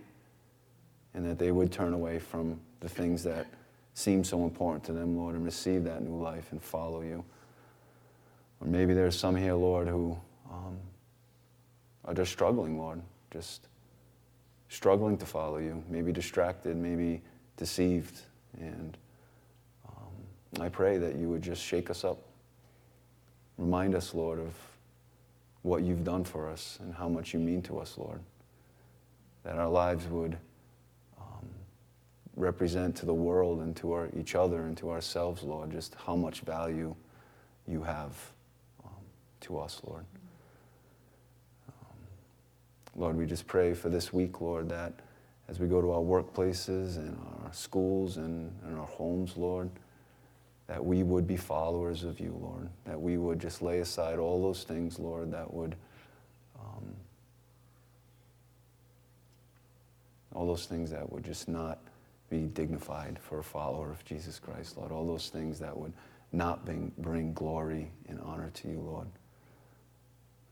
and 1.14 1.24
that 1.30 1.38
they 1.38 1.52
would 1.52 1.72
turn 1.72 1.94
away 1.94 2.18
from 2.18 2.60
the 2.80 2.90
things 2.90 3.24
that 3.26 3.46
seem 3.94 4.24
so 4.24 4.44
important 4.44 4.84
to 4.86 4.92
them, 4.92 5.16
Lord, 5.16 5.36
and 5.36 5.46
receive 5.46 5.84
that 5.84 6.02
new 6.02 6.18
life 6.18 6.52
and 6.52 6.60
follow 6.60 7.02
you. 7.02 7.24
Or 8.60 8.68
maybe 8.68 8.96
there's 8.96 9.16
some 9.16 9.36
here, 9.36 9.54
Lord, 9.54 9.88
who 9.88 10.18
um, 10.52 10.78
are 12.06 12.16
just 12.16 12.32
struggling, 12.32 12.80
Lord, 12.80 13.04
just 13.30 13.68
struggling 14.70 15.16
to 15.18 15.28
follow 15.28 15.60
you, 15.60 15.84
maybe 15.88 16.12
distracted, 16.12 16.76
maybe 16.76 17.22
deceived. 17.56 18.20
And 18.60 18.98
I 20.60 20.70
pray 20.70 20.98
that 20.98 21.16
you 21.16 21.30
would 21.30 21.42
just 21.42 21.62
shake 21.62 21.90
us 21.90 22.04
up. 22.04 22.20
Remind 23.58 23.96
us, 23.96 24.14
Lord, 24.14 24.40
of 24.40 24.54
what 25.62 25.84
you've 25.84 26.04
done 26.04 26.24
for 26.24 26.50
us 26.50 26.80
and 26.82 26.94
how 26.94 27.10
much 27.10 27.34
you 27.34 27.40
mean 27.40 27.62
to 27.64 27.80
us, 27.80 27.98
Lord. 27.98 28.20
That 29.44 29.58
our 29.58 29.70
lives 29.70 30.08
would 30.08 30.38
um, 31.20 31.48
represent 32.36 32.96
to 32.98 33.06
the 33.06 33.14
world 33.14 33.62
and 33.62 33.76
to 33.78 33.92
our, 33.94 34.10
each 34.18 34.36
other 34.36 34.64
and 34.64 34.78
to 34.78 34.90
ourselves, 34.90 35.44
Lord, 35.44 35.72
just 35.72 35.96
how 36.06 36.16
much 36.16 36.42
value 36.42 36.96
you 37.68 37.84
have 37.84 38.16
um, 38.86 38.92
to 39.42 39.60
us, 39.60 39.82
Lord. 39.86 40.06
Lord, 42.98 43.16
we 43.16 43.28
just 43.28 43.46
pray 43.46 43.76
for 43.76 43.90
this 43.90 44.12
week, 44.12 44.42
Lord, 44.42 44.70
that 44.70 44.92
as 45.48 45.60
we 45.60 45.68
go 45.68 45.82
to 45.82 45.92
our 45.92 46.02
workplaces 46.02 46.98
and 46.98 47.16
our 47.44 47.54
schools 47.54 48.18
and, 48.18 48.52
and 48.66 48.76
our 48.76 48.88
homes, 48.88 49.38
Lord, 49.38 49.70
that 50.68 50.84
we 50.84 51.02
would 51.04 51.26
be 51.26 51.38
followers 51.38 52.04
of 52.04 52.20
you, 52.20 52.38
Lord, 52.42 52.70
that 52.86 53.00
we 53.00 53.18
would 53.18 53.40
just 53.40 53.62
lay 53.62 53.80
aside 53.80 54.20
all 54.20 54.42
those 54.42 54.64
things, 54.64 55.00
Lord, 55.00 55.32
that 55.32 55.54
would, 55.54 55.76
um, 56.60 56.94
all 60.36 60.46
those 60.46 60.66
things 60.66 60.92
that 60.92 61.12
would 61.12 61.24
just 61.24 61.48
not 61.48 61.80
be 62.30 62.42
dignified 62.48 63.18
for 63.18 63.40
a 63.40 63.44
follower 63.44 63.90
of 63.90 64.04
Jesus 64.04 64.40
Christ, 64.40 64.78
Lord, 64.78 64.92
all 64.92 65.08
those 65.08 65.30
things 65.30 65.60
that 65.60 65.76
would 65.76 65.94
not 66.34 66.66
bring, 66.66 66.92
bring 66.98 67.34
glory 67.34 67.90
and 68.10 68.20
honor 68.20 68.50
to 68.56 68.68
you, 68.68 68.80
Lord. 68.80 69.08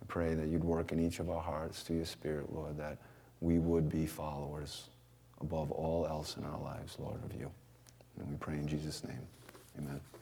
I 0.01 0.05
pray 0.07 0.33
that 0.33 0.47
you'd 0.47 0.63
work 0.63 0.93
in 0.93 0.99
each 0.99 1.19
of 1.19 1.29
our 1.29 1.41
hearts 1.41 1.81
through 1.81 1.97
your 1.97 2.05
Spirit, 2.05 2.53
Lord, 2.53 2.77
that 2.77 2.97
we 3.41 3.59
would 3.59 3.89
be 3.89 4.05
followers 4.05 4.89
above 5.41 5.71
all 5.71 6.07
else 6.07 6.37
in 6.37 6.45
our 6.45 6.59
lives, 6.59 6.95
Lord, 6.97 7.21
of 7.25 7.37
you. 7.37 7.51
And 8.17 8.29
we 8.29 8.37
pray 8.37 8.55
in 8.55 8.67
Jesus' 8.67 9.03
name. 9.03 9.27
Amen. 9.77 10.14